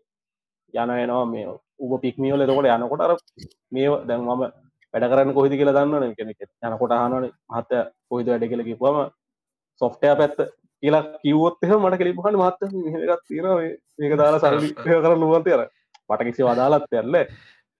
[0.73, 1.47] යන එනවා මේ
[1.79, 3.13] උබ පික්මියෝල එතකොට යනකොට අර
[3.71, 4.43] මේ දැන් මම
[4.93, 7.71] වැඩ කරන්න කොහිදි කියලා දන්න කෙනෙක් යනකොට හනන මහත්ත
[8.09, 8.99] කොහිද වැඩ කියල කිපුවම
[9.81, 10.39] සොෆ්ටය පැත්ත
[10.83, 12.61] කියලා කිව්වොත් එහ මට කෙලිපහන මත්ත
[13.07, 13.47] එකත් තියෙන
[13.99, 14.71] ඒක දාලා සල්ලි
[15.03, 15.61] කරන්න නුවන්තයර
[16.09, 17.19] මට කිසි වදාලත් ඇල්ල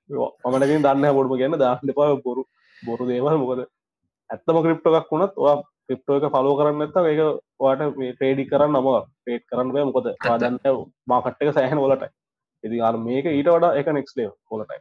[0.10, 2.44] මමටකින් දන්න බොඩම ගැන්න දාන්න දෙපා බොරු
[2.78, 3.38] බොරු දේවල්.
[3.38, 3.64] මොකද
[4.30, 7.22] ඇත්තම ක්‍රිප්ට එකක් වුණත් ඔයා ක්‍රිප්ටෝ එක පලෝ කරන්න ඇත්ත ඒක
[7.60, 8.88] වාට මේ ටේඩි කරන්න නම
[9.24, 10.60] පේට් කරන්න මොකද වාදන්න
[11.06, 12.12] මාකට් එක සෑහන වලට
[12.64, 14.80] ඉති අර මේක ඊට වඩා එක නෙක්ස්ලේ හොලටයි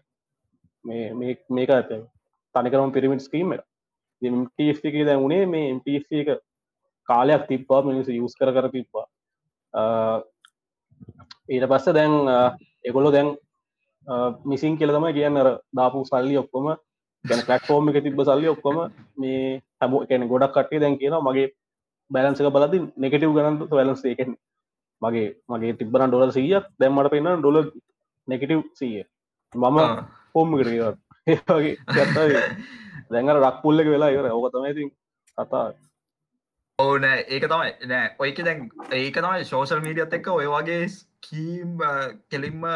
[0.85, 1.91] මේ මේක ඇත
[2.57, 3.65] තනිකරම පිරිමිට් ස්කීම එක.
[4.23, 6.29] දැ වුණේ මේ MTF එක
[7.09, 9.07] කාලයක් තිබ්බා මිනිස යස් කර කර තිබ්බා.
[11.49, 12.15] ඊට පස්ස දැන්
[12.85, 13.37] එකොල්ලො දැන්
[14.45, 15.39] මිසින් කියලතම කියන්න
[15.73, 16.67] දාපු සල්ලි ඔක්කොම
[17.25, 18.77] ගැන පලට්ෆෝර්ම් එක තිබ සල්ලි ඔක්කොම
[19.17, 21.53] මේ හැම එකන ගොඩක් කටේ දැන් කියන මගේ
[22.11, 24.31] බැලන්සක බලති නෙකටව් ගනන්තු වැලන්ස එකෙන්
[25.03, 27.59] මගේ මගේ තිබන ඩොල සියක් දැම්මට පෙන්න්න ඩොල
[28.29, 29.03] නෙකටව් සිය
[29.55, 29.79] මම
[30.33, 32.43] පොම්ම කරගත් ඒගේ
[33.11, 34.87] දැඟර රක්පුල්ලක වෙලා ඉවර ඕක තමයිති
[35.39, 35.65] කතා.
[36.79, 37.73] ඕන ඒක තමයි.
[37.91, 38.15] නෑ.
[38.19, 40.87] ඔයක දැන් ඒක තමයි ශෝෂල් මීඩියත් එක්ක ඔය වගේ
[41.27, 41.83] කීම්
[42.31, 42.67] කෙලින්ම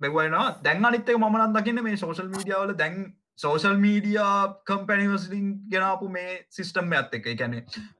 [0.00, 2.98] මෙවනවා දැන් අනිත්තක මනන් දකින්න මේ සෝෂල් මීඩියාවල දැන්
[3.38, 7.56] සෝෂල් මීඩියා කම්පැනිවස්ලින් ගෙනාපු මේ සිිස්ටම් ඇත් එක එකැන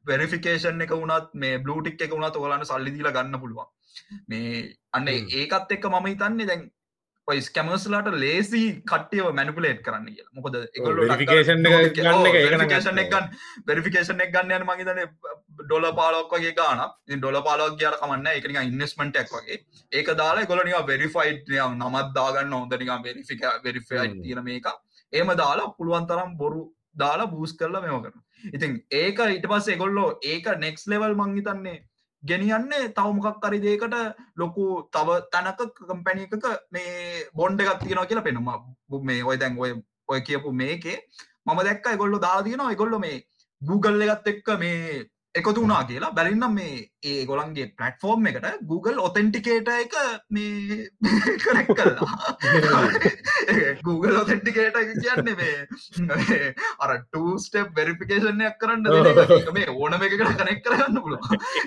[0.07, 3.70] වෙරිෆිකේෂන් එක වුණත් මේ බ්ලටික් එක වුණත් ඔලන්න සල්ලිදිල ගන්න පුළුවන්.
[4.28, 6.68] මේ අන්න ඒකත් එක්ක මම හිතන්නේ දැන්
[7.29, 10.57] ඔයි ස්කැමස්ලාට ලේසි කට්ටියව මැනිපුලේට් කරන්න කිය මොකද
[13.66, 15.07] verification එක ගන්න මගේ
[15.62, 16.83] ඩොල පාලොක් වගේ ගාන
[17.14, 19.61] ඩොල පාලොක් කියාර කමන්න එක ඉන්වස්මට එක් වගේ.
[19.93, 24.66] ඒක දාලා ගොලනික වෙරිෆයිට් නමත් දාගන්න හොඳනික වෙරිෆික වෙරිෆයි තියන මේක
[25.12, 26.64] ඒම දාලා පුළුවන් තරම් බොරු
[26.97, 28.18] දාලා බූස් කරලා මෙම කරන
[28.53, 31.79] ඉතින් ඒක ඉට පස්ස එගොල්ලෝ ඒක නෙක්ස් ලෙවල් මංහිතන්නේ
[32.23, 33.95] ගෙනියන්නේ තවමොකක් කරි දේකට
[34.37, 38.51] ලොකු තව තැනක කම්පැනි එකක මේ බොන්්ඩ එකක් තියෙනවා කියලා පෙනුම
[39.03, 39.73] මේ ඔය දැන් ඔය
[40.09, 40.99] ඔය කියපු මේකේ
[41.47, 43.16] මම දැක්ක ගොල්ල දාතියනවා ගොල්ල මේ
[43.62, 45.05] Google එකත් එක්ක මේ
[45.35, 46.12] එකතු වනා කියලා.
[46.12, 49.95] බැලින්නම් මේ ඒ ගොලන්ගේ පලටෆෝර්ම් එකට Google ඔතෙන්ටිකේට එක
[50.31, 50.89] මේ
[51.39, 52.14] කරෙක් කල්ලා
[53.87, 61.22] Google ඔතෙන්ටිකේට කියන්නේ මේ අර ටස්ටප් වෙරිපිකේෂනයක් කරන්න මේ ඕනම එකට කනෙක් කරන්න පුළුව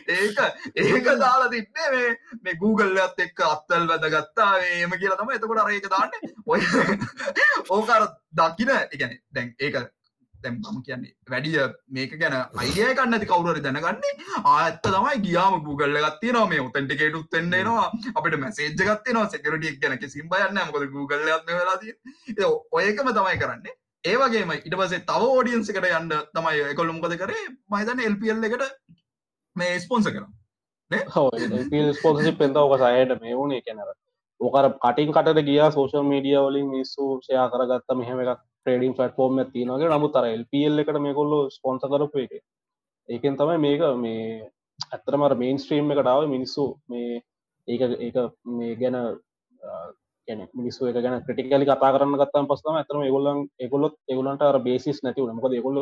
[0.10, 0.44] ඒක
[0.78, 4.52] ඒක දාලා තින්නේ මේ මේ Google ඇත් එක්ක අත්තල් වැදගත්තා.
[4.70, 6.12] ඒම කියලා තම එතකොට අර ඒක දාන්න.
[6.46, 6.62] ඔය
[7.70, 9.84] ඕකාර දකින එකන දැන් ඒක
[10.46, 11.60] දැම් මම කියන්නේ වැඩිය
[11.98, 14.14] මේක ගැන අයිඩිය කන්න ඇති කවුරරි දැනගන්නේ?
[14.54, 17.86] ආඇත්ත තමයි ගියාම Google ගත්තිය න මේ ඔතැන්ටිකේට උත්තෙන්න්නේනවා
[18.16, 23.76] අපිට මැසේජ ගත්තේ නවා සෙකරටියක් ගැන සිම්බයන්න මොකද Google අත්ම වෙලාදී ඔයකම තමයි කරන්නේ.
[24.04, 27.44] ඒවගේම ඉට පසේ තව ෝඩියන්සිකට යන්න තමයි එකොල්ලු මොකද කරේ?
[27.72, 28.64] මහිතන එල්පල් එකට
[29.56, 30.26] මේ ස්පොන්ස කර
[32.00, 33.62] ස්පොන්සි පෙන්ද ඕක සයට මේ වුණේ.
[33.68, 33.94] කැනර
[34.42, 38.42] ඕකර කටින් කටට ගියා සෝෂල් මීඩිය වලින් මිස්සු ෂයා කරගත්ත මෙහෙම එකක්.
[38.66, 42.34] ට්‍රේඩින් ෆටෆෝර්ම් තිනගේ නමුත් තර එල්පල් එකට මේ කොල්ලු ස්පොන්ස කරපු එක.
[43.10, 44.24] ඒකෙන් තමයි මේක මේ
[44.88, 47.22] ඇත්තරමර මේන් ස්ට්‍රීම් එකටාව මිනිස්සු මේ
[47.68, 48.18] ඒක ඒක
[48.52, 48.98] මේ ගැන
[50.28, 55.04] ගැන මිනිස්සු එක ගැන ක්‍රටිකලි කතා කරන්න ගත්තම පස්සම ඇතරම ගොල්ලන් එකොලොත් එගුලන්ට අර බේසිස්
[55.04, 55.80] නැතිව නමකද එකොල්ල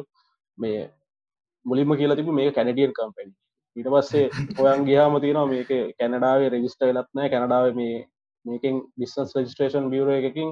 [0.57, 0.89] මේ
[1.65, 3.33] මුලින්ම කියලා තිබ මේ කැනඩියන් කම්පැනි
[3.75, 4.25] ඊට පස්සේ
[4.63, 7.95] ඔයන් ගියාම තියෙනවා මේක කැනඩාවේ රෙජිස්ට වෙලත්නෑ කැනඩාව මේ
[8.45, 10.49] මේකින් බිස්නස් රජිස්ට්‍රේෂන් බියර එකකින්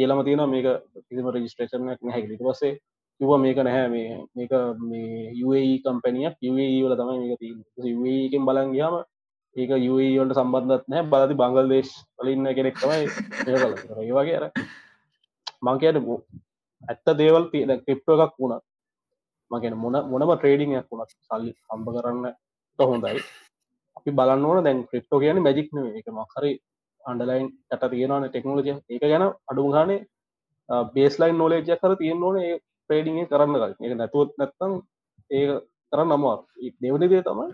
[0.00, 0.68] කියලම තියෙන මේක
[1.06, 2.74] කිසිම රජිස්ට්‍රේෂනයක් නැහැ ලිට පස්සේ
[3.20, 8.96] කිව මේක නැහැ මේ මේක මේ UAE කම්පැනියක් UAE වල තමයි මේක තියෙන බලන් ගයාම
[9.56, 13.04] ඒක UAE වලට සම්බන්ධත් නෑ බලති බංගල්දේශ් වලින්න කෙනෙක් තමයි
[13.48, 14.46] ඒ වගේ අර
[15.62, 16.00] මංකයට
[16.84, 18.60] ඇත්ත දේවල් තියෙන ක්‍රිප්ට එකක් වුණා
[19.50, 22.26] මගෙන මොන මොනම ට්‍රේඩිංයක් වුණත් සල්ලි සම්බ කරන්න
[22.78, 23.20] හොඳයි.
[23.96, 26.52] අපි බලන්න ඕන දැන් ක්‍රිප්ටෝ කියන මැජික් න එක මක්හරි
[27.04, 30.00] අන්ඩලයින් යට තියෙනවන ටෙක්නෝලජය ඒක ගැන අඩු ගානේ
[30.94, 32.54] බේස්ලයින් නොලේජය කර තියෙන් ඕන ඒ
[32.90, 34.72] ප්‍රේඩිගේ කරන්න එක නැතුවත් නැත්තම්
[35.30, 35.44] ඒ
[35.92, 36.36] කරන්න අමවා
[36.82, 37.50] දෙවනි දේ තමයි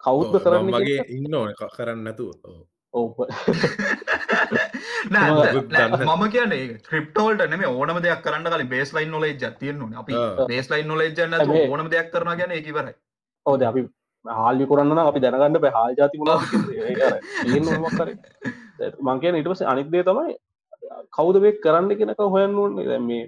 [0.00, 1.54] කවුද්ද කරන්න මගේ ඉන්න ඕන.
[1.70, 2.34] කරන්න නැතුව.
[6.08, 10.46] මම කියන්නේ ක්‍රිප්ටෝල්ට නෙම ඕනම දෙයක් කරන්න කලින් බේස් ලයින් නොලෙජ් තියන්න අපි ආ.
[10.48, 12.94] බේස් ලයින් නොලෙජ් නැතු හැබැයි- ඕනම දෙයක් කරන ගැන කිවරයි
[13.46, 13.84] ඕද අපි
[14.24, 15.72] හාල්ි කරන්න අපි දැනගන්න බෑ.
[15.72, 16.18] හාල් ජාති
[17.78, 18.08] මක්කර
[19.00, 20.34] මංකය ඉටපස අනිත්දේ තමයි
[21.10, 23.24] කවුද වේ කරන්න කෙනක හොයන්න ඕන්නේ දැන් මේ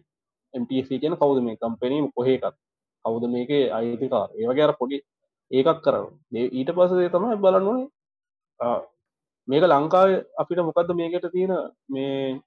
[0.54, 2.56] MTF කියන කවුද මේ කම්පැනීම කොහේකත්
[3.04, 4.98] කවුද මේක අයිතිකාර ඒවගේර පොඩි
[5.50, 7.88] ඒකක් කරන්න ඒ ඊට පසදේ තමයි බලන්න ඕනේ
[8.60, 8.80] ආ,
[9.48, 11.52] මේක ලංකාව අපිට මොකක්ද මේකට තියෙන
[11.88, 12.40] මේ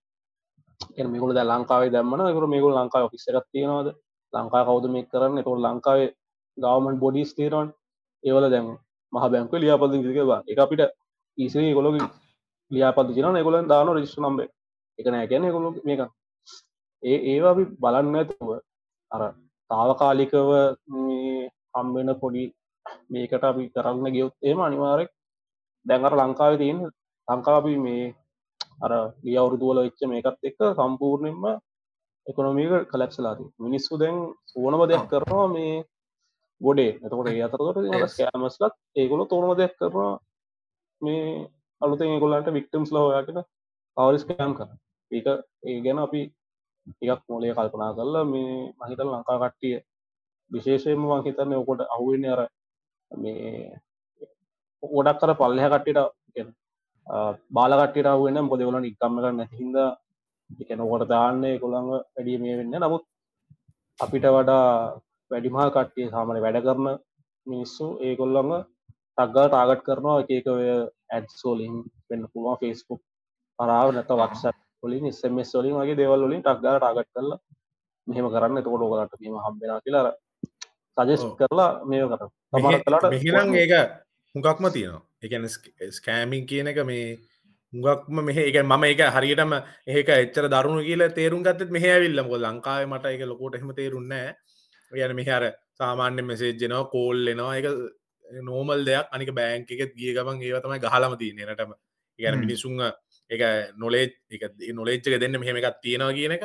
[0.98, 3.88] එ මේකුල ද ලංකාවේ දැම්මන කර මේකුල් ලංකාව ඔෆිස්සරත් තියෙනවාද?
[4.34, 5.40] ලංකා කවුද මේ කරන්න?
[5.40, 6.10] එතුට ලංකාවේ
[6.58, 7.70] ගවමන් බොඩිස් තේරන්
[8.24, 8.68] ඒවල දැන්
[9.14, 10.82] මහ බැංක ලියාපද කිරවා එක අපිට
[11.38, 11.96] ඊසේ කොලොග
[12.72, 14.50] ලියාපද ජන එකොලන් දාන රජිස්ට නම්බේ
[15.00, 15.28] එක නෑ.
[15.28, 16.02] ගැන කොළු මේක
[17.04, 18.50] ඒ ඒවා අපි බලන්න ඇතුව
[19.12, 19.22] අර
[19.70, 20.36] තාවකාලිකව
[21.76, 22.44] හම්බෙන පොඩි
[23.12, 25.10] මේකට අපි කරන්න ගියොත් ඒම අනිවාරෙක්
[25.86, 26.80] දැඟර ලංකාව තියෙන
[27.28, 28.06] ලංකාවි මේ
[28.82, 28.92] අර
[29.24, 31.44] ගිය අවුරුදුවල වෙච්ච මේකත් එක්ක සම්පූර්ණයෙන්ම
[32.28, 34.16] එකොනොමික කලක්ෂලාති මිනිස්සු දැන්
[34.58, 35.04] ඕනම දෙයක්.
[35.12, 35.84] කරනවා මේ
[36.62, 36.92] ගොඩේ.
[36.98, 38.14] එතකොට ඒ අතරකොට Yes.
[38.14, 40.14] ස්කෑමස්ලත් ඒගොල තෝරම දෙයක් කරනවා
[41.02, 41.48] මේ
[41.82, 43.40] අලුතෙන් ඒගොල්ලන්ට වික්ටම්ස් ලහොයාගෙන
[43.98, 44.70] පවරිස්කෑම් කර.
[45.12, 45.28] ඒක
[45.64, 46.22] ඒ ගැන අපි
[47.06, 49.76] එකක් මොලේ කල්පනා කරලා මේ මහිතල් ලංකා කට්ටිය
[50.52, 52.42] විශේෂයෙන්ම මංහිතන්න ඔකොට අහුවෙන්න අර
[53.12, 53.52] මේ
[54.84, 56.50] ගොඩක් කර පල්ලහ කට්ටිට
[57.52, 59.78] බාලකට්ට අහුවෙන පොදවලන ඉක්කම්ම කර නැතිහිද
[60.64, 63.04] එකනකොට දාන්නේ කොළඟ වැඩිය මේ වෙන්න නමුත්
[64.00, 64.66] අපිට වඩා
[65.32, 66.88] වැඩිමහල් කට්ටිය සාමන වැඩ කරන
[67.48, 68.54] මිනිස්සු ඒකොල්ළඟ
[69.18, 70.24] තක්ගා ටාගට් කරනවා.
[70.30, 70.68] එකක ඔය
[71.10, 71.76] ඇඩ්සෝලින්
[72.10, 73.02] වෙන්න පුළුවන් ෆෙස්බුක්
[73.60, 77.40] පරාව නැත වක්ෂ ොලින් ස්මස් ොලින් වගේ දෙවල්ලින් ටක්ගා ටාගට් කරලා
[78.08, 78.58] මෙහෙම කරන්න.
[78.58, 80.14] එතකොට ඕකලට ීම හම්බෙන කියලා
[80.98, 81.24] සජස්.
[81.40, 83.74] කරලා මේ කර තමර කලට මෙහිනම් ඒක
[84.36, 85.04] හුඟක්ම තියෙනවා.
[85.24, 85.48] එකන
[85.92, 87.08] ස්කෑමින් කියන එක මේ
[87.74, 89.54] හුඟක්ම මෙහ එක මම එක හරියටම
[89.88, 94.36] ඒක එච්චර දරුණු කියල තේරුම් ගත්තත් මෙහ ඇවිල්ලම ලංකාව මට එක ලොකොට එහෙම තේරුන්නෑ
[94.92, 95.44] යන මෙහර
[95.74, 97.66] සාමාන්‍ය මෙසේජ්ජනවා කෝල්ලෙනවා එක
[98.44, 99.08] නෝමල් දෙයක්.
[99.12, 101.72] අනික බෑංක එකත් ගිය ගමන් ඒව තමයි ගහලම තිය නටම
[102.20, 102.40] හ්ම්.
[102.42, 102.82] මිනිසුන්
[103.32, 103.42] එක
[103.78, 106.44] නොලේජ් එක නොලේච්චක දෙන්න මෙහෙම එකක් තියෙනවා කියන එක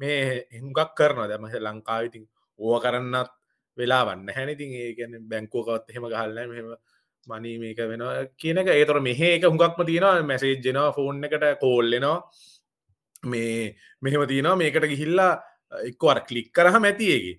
[0.00, 1.28] මේ එහුගක් කරනවා.
[1.28, 2.24] දැම ලංකාවිතින්
[2.58, 3.30] ඕව කරන්නත්
[3.78, 6.74] වෙලා වන්න හැනතින් ඒගැන බැංකෝකවත් එහෙම ගහල්ල මෙම
[7.26, 8.68] මනී මේක වෙනවා කියන එක.
[8.68, 10.22] ඒතර මෙහ එක හුඟක්ම තියෙනවා.
[10.22, 12.18] මැසේජ්ජෙනවා ෆෝන් එකට කෝල්ලෙනවා
[13.24, 14.56] මේ මෙහෙම තියෙනවා.
[14.56, 15.32] මේකට ගිහිල්ලා
[15.90, 17.36] එක්වර කලික් කරහ ඇතියගේ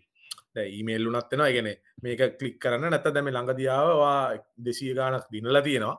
[0.70, 1.70] ඊමේල්ලු නත්වෙනවා ඉගෙන
[2.04, 4.20] මේක කලික් කරන්න නැත දැම ළඟදියාවවා
[4.58, 5.95] දෙසිය ගානක් දිනල තියෙනවා.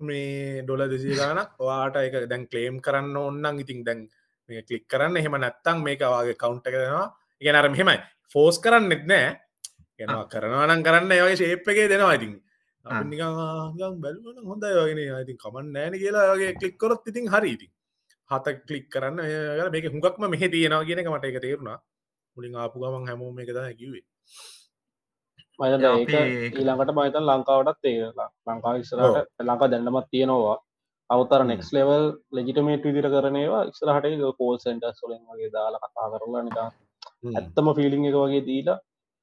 [0.00, 4.00] මේ ඩොල දෙසිය ගානක් වාට එක දැන් කලේම් කරන්න ඔන්නන් ඉතින් දැන්
[4.48, 5.16] මේ කලික් කරන්න.
[5.16, 7.06] එහෙම නැත්තං මේක වගේ කවුන්ට එකෙනවා
[7.42, 7.98] ඉගෙනර මෙහෙමයි.
[8.32, 9.26] ෆෝස් කරන්න නෙත් නෑ
[9.98, 11.10] ගෙනවා කරනවනම් කරන්න.
[11.12, 12.34] ඒවගේ ශේප් එකේ දෙනවා ඉතින්.
[12.84, 13.02] ආ.
[13.02, 15.38] නිකම් බැලුවන හොඳ යගෙන ඉතින්.
[15.42, 17.70] කමන් නෑන කියලා වගේ කලික්කොරොත් ඉතින් හරි ඉතින්.
[18.30, 19.18] හත කලික් කරන්න.
[19.74, 21.78] මේක හුඟක්ම මෙහ තියෙනවා කියනක මට එක තේරුණා.
[22.36, 23.58] මුලින් ආපු ගමන් හැමෝ මේක ද
[25.58, 26.12] යා, ඒක
[26.54, 30.56] ඊළඟට මහිතන් ලංකාවටත් තේරලා ලංකා ඉස්සරට ලංකා දැන්නමත් තියෙනවා.
[31.10, 31.42] අවතර.
[31.44, 36.68] නෙක්ස් ලෙවල් ලෙජිටමේට විදිර කරනවා ඉස්සරහට කෝල් සෙන්ට සොලින් වගේ දාලා කතා කරලා නිකා
[37.32, 38.78] ඇත්තම ෆිලිං එක වගේ දීලා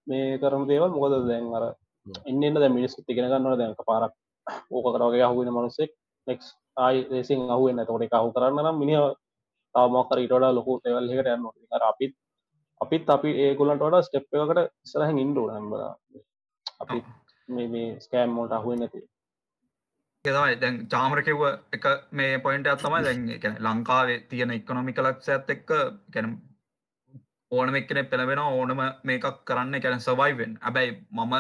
[0.08, 0.92] මේ කරන දේවල්.
[0.92, 1.66] මොකද දැන් අර
[2.26, 4.14] එන්න දැ මිනිස් තිගෙන ගන්නව දැක පාරක්
[4.72, 5.92] ඕකරගේ අහුවෙන මනුස්සෙක්
[6.28, 8.96] නෙක්ස් ආයි රේසින් අහුවෙන් තොට කහු කරන්න නම් මිනි
[9.76, 12.14] තාමකර ඉටඩ ලොකු තෙවල් එකට යන්න අපිත්
[12.82, 15.76] අපිත් අපි ඒගොලන්ට වඩ ස්ටෙප් එකකට ඉස්සරහ ඉන්ඩු හැම්බ
[16.82, 16.98] අපි
[17.50, 19.02] මේ මේ ස්කෑම් මෝට අහුවෙන් නැති.
[20.26, 20.56] තමයි.
[20.56, 23.04] දැන් චාමර කිව්ව එක මේ පොයින්ට තමයි.
[23.04, 25.76] දැන් ලංකාවේ තියෙන එක්කොනොමික ලක්ෂ ඇත් එක්ක
[26.14, 26.32] ගැන
[27.52, 29.82] ඕනම එක්කන පෙළවෙන ඕනම මේකක් කරන්න.
[29.82, 31.36] කැන සවයිවෙන් ඇබැයි මම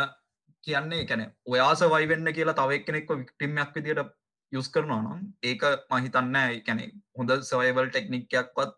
[0.64, 4.16] කියන්නේ කැන ඔයා සවයිවෙන්න කියලා තව එක්කෙනෙක්ව වික්ටිම්යක් විදිට
[4.52, 6.86] යුස් කරනවා නම් ඒක මහිතන්න කැනෙ
[7.18, 8.74] හොඳ සවයිවල් ටෙක්නික්යක්වත්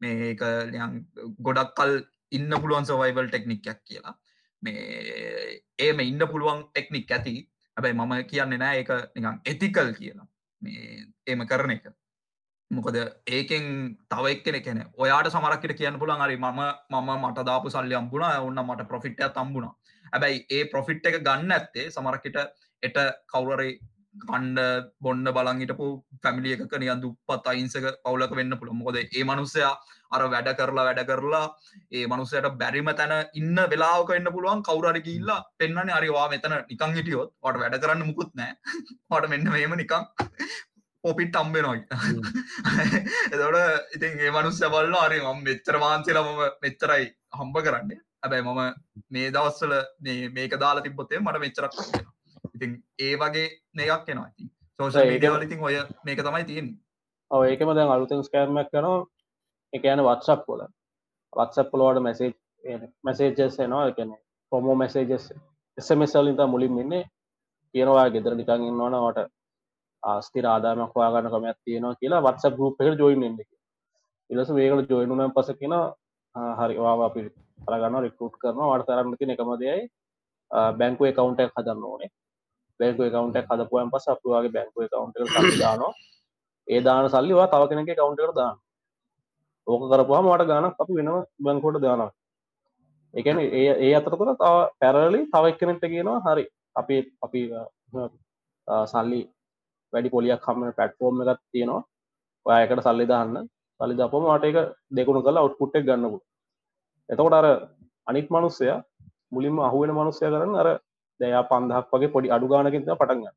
[0.00, 0.40] මේක
[0.72, 0.94] ලියන්
[1.40, 1.92] ගොඩක් කල්
[2.30, 4.14] ඉන්න පුළුවන් සවයිවල් ටෙක්නික්යක් කියලා.
[4.62, 7.36] මේ ඒම ඉන්න පුළුවන් ටෙක්නික් ඇති.
[7.76, 10.28] හැබැයි මම කියන්නේ නෑ ඒක නිකන් එතිකල් කියලා.
[10.62, 11.86] මේ ඒම කරන එක.
[12.70, 12.96] මොකද
[13.28, 18.24] ඒකෙන් තව එක්කෙන කෙන ඔයාට සමරක්කට කියන්න පුළන් හරි මම මම මට දාපු සල්ලි අම්බුණ
[18.40, 19.68] ඔන්න මට ප්‍රොෆිට්ය තම්බුණ
[20.06, 22.38] හැබැයි ඒ ප්‍රොෆිට් එක ගන්න ඇත්තේ සමරක්කට
[22.82, 23.70] එට කවුරරි
[24.22, 25.86] කණ්ඩ බොන්ඩ බලංගිටපු
[26.22, 29.74] පැමිලි එක නියන් දුපත් අයින්සක පවුලක වෙන්න පුළ මොකද ඒ මනුස්සයා
[30.12, 31.44] අර වැඩ කරලා වැඩ කරලා
[31.92, 34.62] ඒ මනුසයට බැරිම තැන ඉන්න වෙලාක එන්න පුළුවන්.
[34.62, 38.52] කවුරරි ගිල්ලා පෙන්න්න අරිවා මෙතන නිකං හිටියොත් වට වැඩ කරන්න මුකුත් නෑ
[39.10, 40.08] වට මෙන්න මේම නිකං
[41.04, 41.76] පොපිට් අම්බෙනවා
[43.32, 47.06] එතවට ඉතින් ඒ මනුස්්‍ය බල්ල අරි ම මෙච්චර වාන්සේලා මම මෙච්චරයි
[47.38, 48.00] හම්බ කරන්නේ.
[48.22, 48.60] හැබැයි මම
[49.10, 49.74] මේ දවස්සල
[50.36, 52.15] මේක දාලා තිබොත්තේ මට මෙච්චරක් තියෙනවා.
[52.56, 54.28] ඉතින් ඒ වගේ මේකක් එනවා.
[54.32, 56.78] ඉතින් සෝෂල් ඒක- මීඩියවල ඉතින් ඔය මේක තමයි තියෙන්නේ.
[57.30, 58.98] ඔව ඒකම දැන් අලුතෙන් ස්කෑම්මක් කනවා
[59.72, 60.62] එක යන වත්සප් කොල
[61.32, 62.30] වත්සප් පොලෝට මැසේ
[63.04, 63.84] මැසේජස් එනවා.
[63.88, 64.16] එකන
[64.52, 65.32] පොමෝ මැසේජස්
[65.78, 67.04] එසමසල්ලින්ත මුලින් ඉන්නේ.
[67.74, 69.26] කියනවා ගෙදර නිකං ඉන්නවනවට
[70.02, 73.38] ආස්ති රාදාමක් වාගන්න කමයක් තියෙනවා කියලා වත්ස ගරුප් එකට ජොයින් එන්න
[74.30, 75.74] ඉලස මේකට ජොයිනුනම් පස කියෙන
[76.58, 77.24] හරිවා අපි
[77.66, 79.82] අරගන්න රිකුට් කරන වට තරන්න තින එකමදයයි
[80.78, 82.10] බැංකුව කවුන්ටක් හදන්න ඕනේ
[82.80, 85.16] බැංකුව කවුන්ටක් හදපුුවන් පස අපවාගේ බැංකුව කවුන්ට
[85.60, 85.92] දානවා.
[86.68, 88.56] ඒ දාන සල්ලිවා තව කෙනෙක කවුන්ටකට දාන්න
[89.66, 91.10] ඕක කරපුහම මට ගානක් අපි වෙනම
[91.40, 92.10] බැංකොට දානවා.
[93.14, 96.44] එකන ඒ ඒ අතරතුර තව පැරලි තව එක්කනෙට කියනවා හරි
[96.76, 97.40] අපි අපි
[98.68, 99.20] අ, සල්ලි
[99.92, 101.82] වැඩි පොලියක් කම්ම පැට්ෆෝර්ම් එකත් තියෙනවා.
[102.46, 103.36] ඔයකට සල්ලි දාන්න.
[103.80, 104.56] සල්ලි දපම මට එක
[104.90, 106.18] දෙකුණු කලා ඔට්පුට්ටක් ගන්නපු
[107.08, 107.46] එතකොට අර
[108.06, 108.66] අනිත් මනුස්සය
[109.32, 110.68] මුලින්ම අහුවෙන මනුස්සය කරන්න අර
[111.20, 113.36] දයා පන්දහක් වගේ පොඩි අඩුගානකින්ද පටන්ගන්න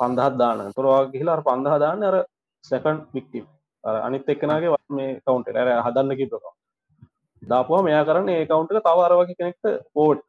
[0.00, 0.72] පන්දහත් දාන්න.
[0.76, 2.16] තුරවා කියලාර පන්දහ දාන්න අර
[2.64, 3.46] සැකන් වික්ටිම්
[3.84, 6.50] අනිත් එක්කනගේ මේ කවුන්ට ඇර හදන්න කිපක
[7.42, 9.64] දාපුවා මෙයා කරන්න ඒ කවුන්ට තව අරවගේ කෙනෙක්ට
[9.94, 10.28] පෝට්ක.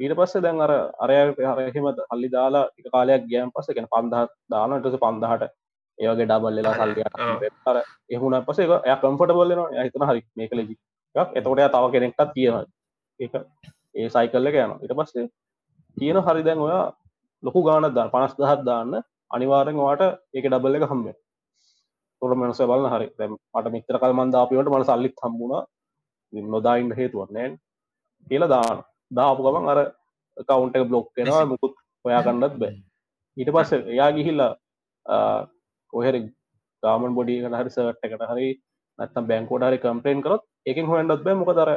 [0.00, 1.16] ඊට පස්සේ දැන් අර අරය
[1.48, 5.50] හරහෙම හල්ලි දාලා එක කාලයක් ගෑම් පස්ස කෙන පන්දහත් දානටස පන්දහට
[5.98, 7.34] ඒවගේ ඩබල්ලලා සල්ලිය ආ.
[7.70, 7.76] අර
[8.10, 10.76] එහුණ පස එක ය කම්ෆට බල්ලන හිතන හරි මේක ලෙජි
[11.34, 12.64] එතකොට එයා තව කෙනෙක්ටත් කියනවා.
[13.20, 13.32] ඒක
[13.94, 15.26] ඒ සයිකල්ල එක යන ඉට පස්සේ
[15.96, 16.84] කියන හරි දැන් ඔයා
[17.42, 20.02] ලොකු ගානත් දාන්න පනස් දහත් දාන්න අනිවාරෙන් වාට
[20.36, 21.16] ඒක ඩබල්ල එක හම්බේ
[22.22, 23.06] තොර මනස බලන්න හරි.
[23.54, 25.64] මට මිත්‍ර කල් මන්දාපිවට මට සල්ලිත් හම්බුණ.
[26.54, 27.52] නොදායින්ට හේතුවන්නේන්
[28.26, 28.78] කියල දාන
[29.10, 29.80] දාපු ගමන් අර
[30.48, 31.74] කවුන්ට එක බ්ලොක් කෙනවා මුකුත්
[32.04, 32.74] ඔයා කන්නත් බෑ.
[33.36, 34.52] ඊට පස්ස එයා ගිහිල්ලා
[35.92, 36.16] කොහෙර
[36.82, 38.48] ගාමන් බොඩි හරි සවට එකට හරි
[38.98, 41.38] නැත්තම් බැංකෝඩ හරි කම්පලේන් කරත් එකින් හොයන්ඩත් බෑ.
[41.40, 41.72] මොක දර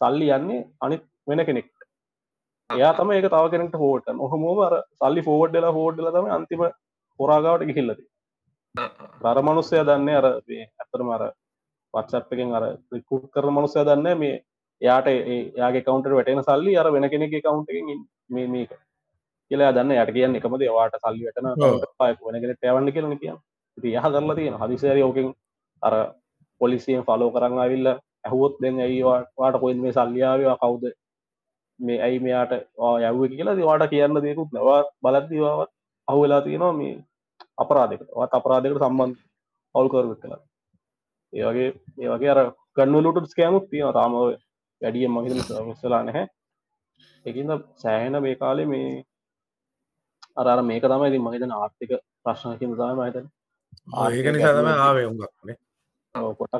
[0.00, 1.68] සල්ලි යන්නේ අනිත් වෙන කෙනෙක්.
[2.70, 6.64] එයා තම ඒක තව කෙනෙට හෝට ඔහමෝම අර සල්ලි ෆෝඩ්ඩලා හෝඩ්ඩල තම අන්තිම
[7.20, 8.04] පොරාගාවට ගිහිල්ලති
[9.24, 11.22] රර මනුස්සය දන්නේ අර මේ ඇතරම අර
[11.94, 14.34] වත්සප්පකින් අර රිකුට් කර මනුස්සය දන්න මේ
[14.82, 18.72] යාට ඒයාගේ කවන්ට වැටෙන සල්ලි අර වෙන කෙනෙක් කවුන්ටකින් මේ මේක.
[19.50, 19.92] කියලා දන්න.
[19.94, 21.46] යට කියන්න එකමද වාට සල්ලි වැටන
[22.22, 23.32] වෙන කෙනෙ පැවන්න කියන කිය
[23.92, 25.30] යහ කරලා තියෙන හදිසර යෝකින්
[25.82, 25.94] අර
[26.60, 30.84] පොලිසියෙන් ෆලෝ කරන්න අවිල්ල ඇහුවොත් දෙන්න ඇයිවාට කොයින් මේ සල්ලියාව කවුද
[31.80, 32.52] මේ ඇයි මෙයාට
[33.02, 35.70] යව්ව කියලා වාට කියන්න දෙකුත් නවා බලද්දිවාවත්
[36.08, 36.94] අහුවෙලා තියෙනවා මේ
[37.58, 39.20] අපරාධකට වත් අපරාධකට සම්බන්ධ
[39.74, 40.42] අවුල්කරු කලා
[41.32, 41.68] ඒවගේ
[41.98, 42.40] ඒවගේ අර
[42.76, 44.14] ගන්නලුට ස්කෑමුත් තියෙන තාම
[44.82, 45.34] වැඩිය මහිත
[45.66, 46.26] විස්සලා නැහැ.
[47.26, 48.88] එකින්ද සෑහෙන මේ කාලේ මේ
[50.36, 53.26] අර මේක තමයි ඉතින් මහිතන ආර්ථික ප්‍රශ්නකින් තම මහිතන
[54.08, 55.56] ඒක නිසා තම ආවේ උගක්නේ
[56.14, 56.54] කොටක්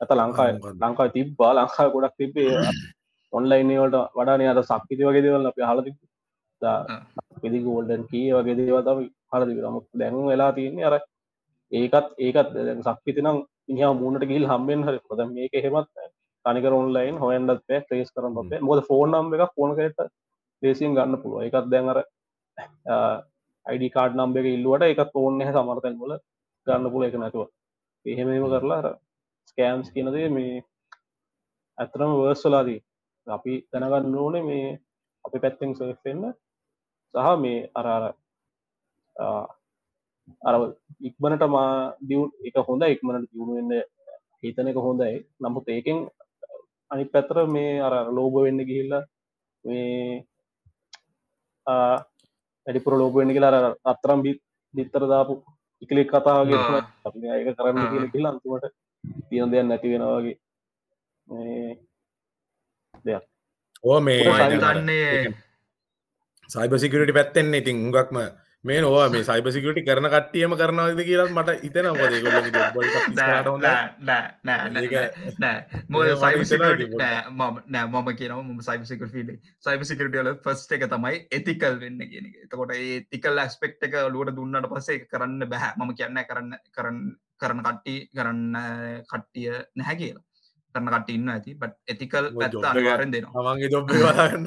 [0.00, 0.52] ඇත ලංකායි?
[0.80, 1.52] ලංකායි තිබ්බා.
[1.54, 2.50] ලංකාය ගොඩක් තිබේ
[3.32, 5.92] ඔන්ලයින්නේවලට වඩා අර සක්විති වගේ දෙවල් අප හලති
[7.42, 9.00] පිදි ගෝල්ඩන් කී වගේ දේව තම
[9.32, 10.96] හලති නමුත් දැන් වෙලා තියන්නේ අර
[11.72, 12.54] ඒකත් ඒකත්
[12.88, 13.38] සක්විති නම්
[13.72, 14.98] ඉහ මූනට ගිල් හම්බෙන් හරි.
[15.08, 15.88] පොද මේක හෙමත්
[16.44, 20.10] තනිකර ඔන්ලයින් හොයන්ඩත් පේ ්‍රේස් කරන පේ මොද ෆෝන් නම් එක ෆෝන කරට
[20.62, 21.98] ලේසින් ගන්න පුළුව එකත් දැන් අර
[23.66, 26.16] අයිඩි කාඩ් නම්බ එක ඉල්ලුවට එකත් ඕන්න සමර්තැන් ොල
[26.66, 27.48] ගන්න පුල එක නැතුව.
[28.06, 28.92] එහෙමම කරලා
[29.48, 30.62] ස්කෑම්ස් කියනදේ මේ
[31.78, 32.80] ඇතරම වර්ස්වලාදී
[33.26, 34.68] අපි දැනගන්න ඕනේ මේ
[35.24, 36.22] අපි පැත්තෙන් සෙන්න
[37.14, 38.04] සහ මේ අරාර
[40.42, 40.54] අර
[41.00, 43.72] ඉක්මනට මා දියව් එක හොඳ ඉක්මනට දියුණුවෙන්න
[44.42, 45.14] හිතන එක හොඳයි.
[45.38, 45.98] නමුත් ඒකෙන්
[46.90, 48.92] අනි පැතර මේ අර ලෝබ වෙන්න ගිහිල්ල
[49.64, 50.24] මේ
[51.66, 54.32] වැඩිපුර ලෝබ වෙන්න කියලා අත්තරම් බි
[54.74, 55.34] දිත්තර දාපු
[55.82, 56.58] ඉකලෙක් කතාවගේ
[57.36, 57.90] ඒක කරන්න.
[57.92, 58.66] කියල කියල අන්තිමට
[59.28, 60.36] තියන දෙයක් නැති වෙනවාගේ
[63.84, 65.32] ඕ මේ හිතන්නේ
[66.50, 68.18] සයිබ සිකරට පැත්තෙන්නේ ඉතින් උගක්ම
[68.64, 71.86] මේ නොවා මේ සයිබ සිකරටි කරන කට්ටියම කරනවද කියලත් මට ඉතන
[77.30, 82.04] මම නෑ මම කියනව ම සයිබ සිකට ිල සයිබ සිකරටල ෆස්ට එක තමයි එතිකල් වෙන්න
[82.04, 87.00] කියන එතකොට ඒ තිකල් ඇස්පෙක්් එක ලුවට දුන්නට ඒක කරන්න බැහැ මම කියන්න කරන්න කරන්න
[87.38, 88.44] කරන කට්ටි කරන්න
[89.06, 90.24] කට්ටිය නැහැ කියලා
[90.74, 91.54] කරන කට ඉන්න ඇති.
[91.60, 93.54] බට එතිකල් පැත්ත අනිවාරෙන් දෙනවා.
[93.54, 94.46] මගේ ජොබ් වලාගන්න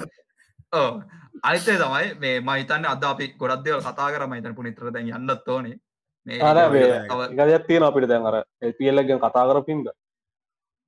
[0.79, 0.91] ඕ
[1.47, 5.77] අනිතේ තමයි මේ මහිතන්න අද අපි ගොඩක් දෙවල් කතා කර මහිතන පුනිතර දැන් යන්නත් ඕනේ.
[6.27, 9.87] මේ එකදයක් තියෙන අපිට දැන් අර එල්පල්ලගෙන් කතා කරපින්ද?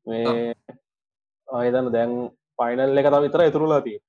[0.08, 0.54] මේ
[1.48, 2.14] අයදන්න දැන්
[2.60, 4.00] පයිනල් එක තම විතර ඉතුරුලා තිය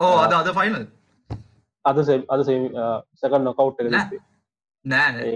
[0.00, 0.84] ඕ අද අද ෆයිනල්
[1.84, 1.98] අද
[2.34, 3.78] අද සකන් නොකවට්
[4.84, 5.34] නෑ.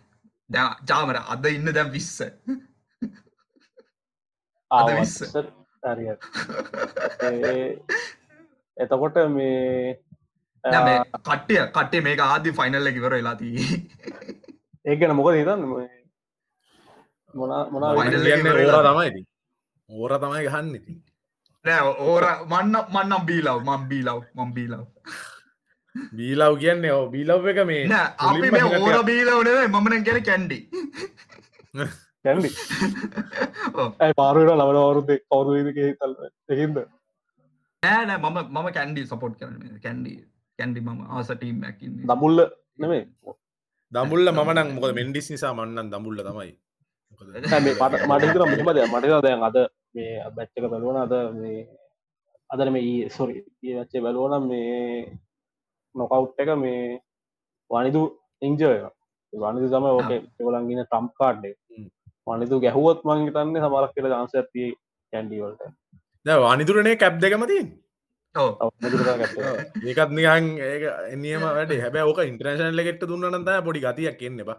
[0.89, 2.17] ජාමර අද ඉන්න දැම් විස්ස.
[5.85, 6.05] හරි
[8.77, 9.99] එතකොට මේ
[10.65, 13.67] නෑ මේ කට්ටිය කට්ටේ මේක ආදි ෆයිනල් එකවර වෙලාතිී
[14.85, 15.63] ඒගැන මොකද හිතන්න?
[17.35, 18.29] මොන මොනා Final කියන්න?
[18.29, 18.83] එක ඕර ඉවරලා.
[18.87, 19.25] තමයි ඉතින්.
[19.91, 20.97] ඕර තමයි ගහන්න ඉතින්.
[21.65, 24.85] නෑ ඕර මන්න මන්නම් බීලව් මම් බීලව් මම් බීලව්
[26.13, 27.85] බීලව් කියන්නේ ඕ බීලව් එක මේ
[28.51, 30.59] මේ ඕර බීලවනේ මමන ගැන කැන්ඩි
[32.25, 32.51] කැන්ඩි
[34.03, 36.15] ඇයි පාරුවට ලබන අවරුද්ද කවරුදක තල්
[36.51, 36.81] එහින්ද
[37.83, 40.17] නෑ නෑ මම මම කැන්ඩි සපෝට් කරන කැන්ඩි
[40.59, 42.43] කැන්ඩි මම ආසටීම් ඇකින්න දමුල්ල
[42.79, 43.05] නෙමේ
[43.93, 46.53] දමුල්ල මනක් මොක මෙන්ඩිස් නිසා මන්නන් දමුල්ල තමයි.
[47.13, 49.57] මට මට හිතර මෙමද මට දැන් අද
[49.95, 51.63] මේ බැච්චක බැලුවන අද මේ
[52.51, 54.79] අදර මේ සොරි ඒ වච්චේ බැලුවනම් මේ
[55.95, 57.01] නොකවුට් එක මේ
[57.71, 58.03] වනිදු
[58.43, 58.71] ඉංජය
[59.33, 61.55] වනිදු තම ඕක එවලන්ගෙන ට්‍රම්ප් කාඩ්ඩේ
[62.27, 64.65] වනිදු ගැහුවොත් මං තන්නේ සමරක් කියල දන්ස ඇති
[65.13, 65.63] කැන්ඩිවලට
[66.27, 67.69] දැ වානිදුරනේ කැප් දෙකමතින්
[69.85, 71.73] ඒකත් නිහන් ඒක එනියම වැඩ.
[71.77, 74.59] හැබැ ඕක ඉන්ට්‍රේශන් ලෙගෙට දුන්නනත පොඩි ගතියක් කියන්න එපා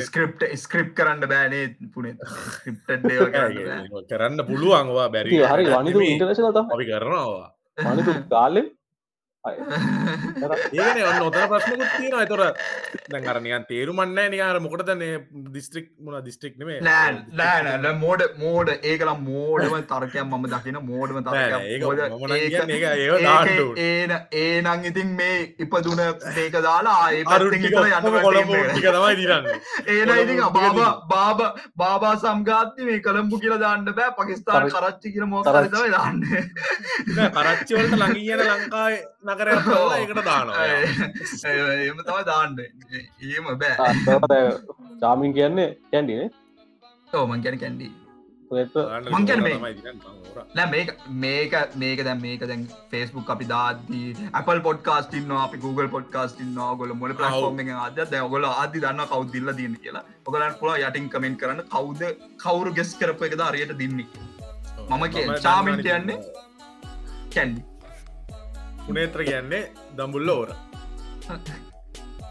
[0.00, 1.64] ස්ක්‍රප් ස්ක්‍රප් කරන්න බෑනේ
[1.94, 2.14] පුනේ
[4.10, 7.48] කරන්න පුළුවන්වා බැරි හරි වනිදු ඉන්ටර්නශන තම අපි කරනවා
[7.86, 8.70] වනිදු ගාලෙන්
[9.44, 12.54] ඒන ඔන්න ඔතන ප්‍රශ්නකුත් තියෙන අතොර
[13.12, 15.02] දැන්ගරනියන් තේරුමන්න නිකාර මොකටතන
[15.50, 18.68] දිස්ත්‍රික් මුණ දිස්ත්‍රික් නේ නෑ නෑන මෝඩ මෝඩ.
[18.82, 21.24] ඒකලා මෝඩම තර්කයක් මම දකින මෝඩම
[23.78, 26.00] ඒන ඒනං ඉතින් මේ ඉපදුන
[26.36, 27.64] ඒක දාලා ඉතල යන්න
[29.88, 31.40] ඒන ඉතින් බාබ බාබ
[31.76, 34.14] බාබා සම්ගාත්ති මේ කළම්පු කියලා දාන්න බෑ.
[34.14, 35.12] පකිස්ාන කරච්චි.
[35.12, 36.22] කියල මෝකරතව දාන්න.
[37.34, 39.02] කරච්චිවලට ලඟියන ලංකායි
[39.32, 39.48] නකර
[39.96, 40.66] ඒකට දානවා
[41.88, 42.60] එම තව දාන්න.
[42.60, 44.44] ඒම බෑ.
[45.02, 46.30] ජාමින් කියන්නේ කැන්ඩිනේ
[47.14, 47.90] ඕමන් ගැන කැන්ඩී.
[48.50, 48.74] ඒත්
[49.12, 49.60] මං කියන්නේ මේ-
[50.56, 50.90] නෑ මේක
[51.22, 54.02] මේක මේක දැ මේක දැන් ෆෙස්බුක් අපි දාදී
[54.40, 60.04] Apple පොඩ්කාස්ටින්න අපි Google පොඩ්කාස්ටින්න ගොල මොල පලස්ෝම අද දැගොල අදි දන්න කවදදිල්ල දන්න කියලා.
[60.26, 62.02] ඔගලන් පුලා යටින් කමෙන්ට කරන්න කවුද
[62.44, 64.06] කවුරු ගෙස් කරප එක අරියට දින්නේ.
[64.90, 66.18] මම කිය- චාමින් කියන්නේ?
[67.34, 67.62] කැන්ඩි
[68.86, 69.64] පුනේත්‍ර කියන්නේ
[69.96, 70.48] දම්බුල්ල ඕර.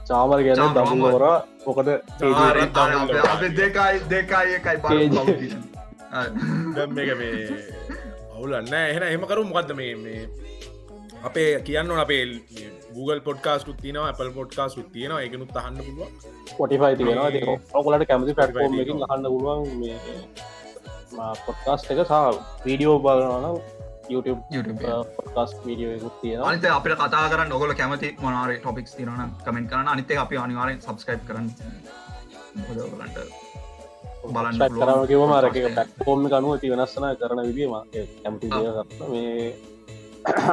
[0.08, 1.24] චාමර ගැන දමුල්ලෝර
[1.66, 1.90] මොකද
[3.60, 4.78] දෙකයි දෙකයි එකයි
[7.04, 7.36] එක මේ
[8.36, 10.22] අවුලන්න එහෙන එහමකරු මොකක්ද මේ මේ
[11.30, 12.24] අපේ කියන්න ඕන අපේ
[12.96, 16.10] Google පොඩ්කාස්ු තින Apple පොඩ්කාස් තියන එකනුත් අහන්න පුළුව
[16.58, 17.30] පොටිෆයි තියෙනවා.
[17.74, 18.34] ඔකොලට කැමති
[18.82, 19.98] එකින් අහන්න පුළුවන් මේ
[21.46, 22.16] පොඩ්කාස්ට එක සහ
[22.66, 23.46] වීඩියෝ බලන
[25.96, 26.50] එකකුත් තියෙනවා.
[26.50, 31.24] අනිත අපිට කතා කරන්න නොගල කැමති මොනාර ටොපික්ස් තිරන කමෙන්ට කරන අනිතේ අපි අනිවාරෙන් සබස්ක්‍රයිබ්
[31.28, 31.48] කරන්න.
[32.68, 33.18] හොදලන්ට
[34.30, 37.74] බලන්න කිව මාරක පැක්ෆෝර්ම් අනුව ති වෙනස්සන කරන විදීම
[38.24, 38.48] කැමති
[39.10, 39.54] මේ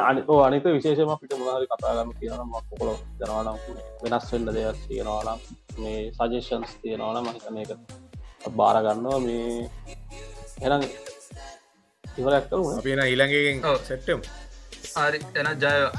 [0.02, 2.90] අනිකෝ අනික විශේෂම අපිට මුණහරි කතාගන්න කියනම් මක්කොල
[3.20, 3.58] ජනවානම්
[4.02, 5.40] වෙනස් වෙන්න දෙයක් තියෙනවානම්
[5.82, 7.70] මේ සජේෂන්ස් තියෙනවාන මහිතන එක
[8.58, 9.68] බාරගන්නවා මේ
[10.66, 10.82] එනම්
[12.18, 14.20] ඉවරක්කම අපින ඊළඟකින් සෙට්ටම්
[14.96, 15.92] හරි එන ජයවා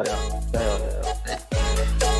[0.00, 2.11] ජයවා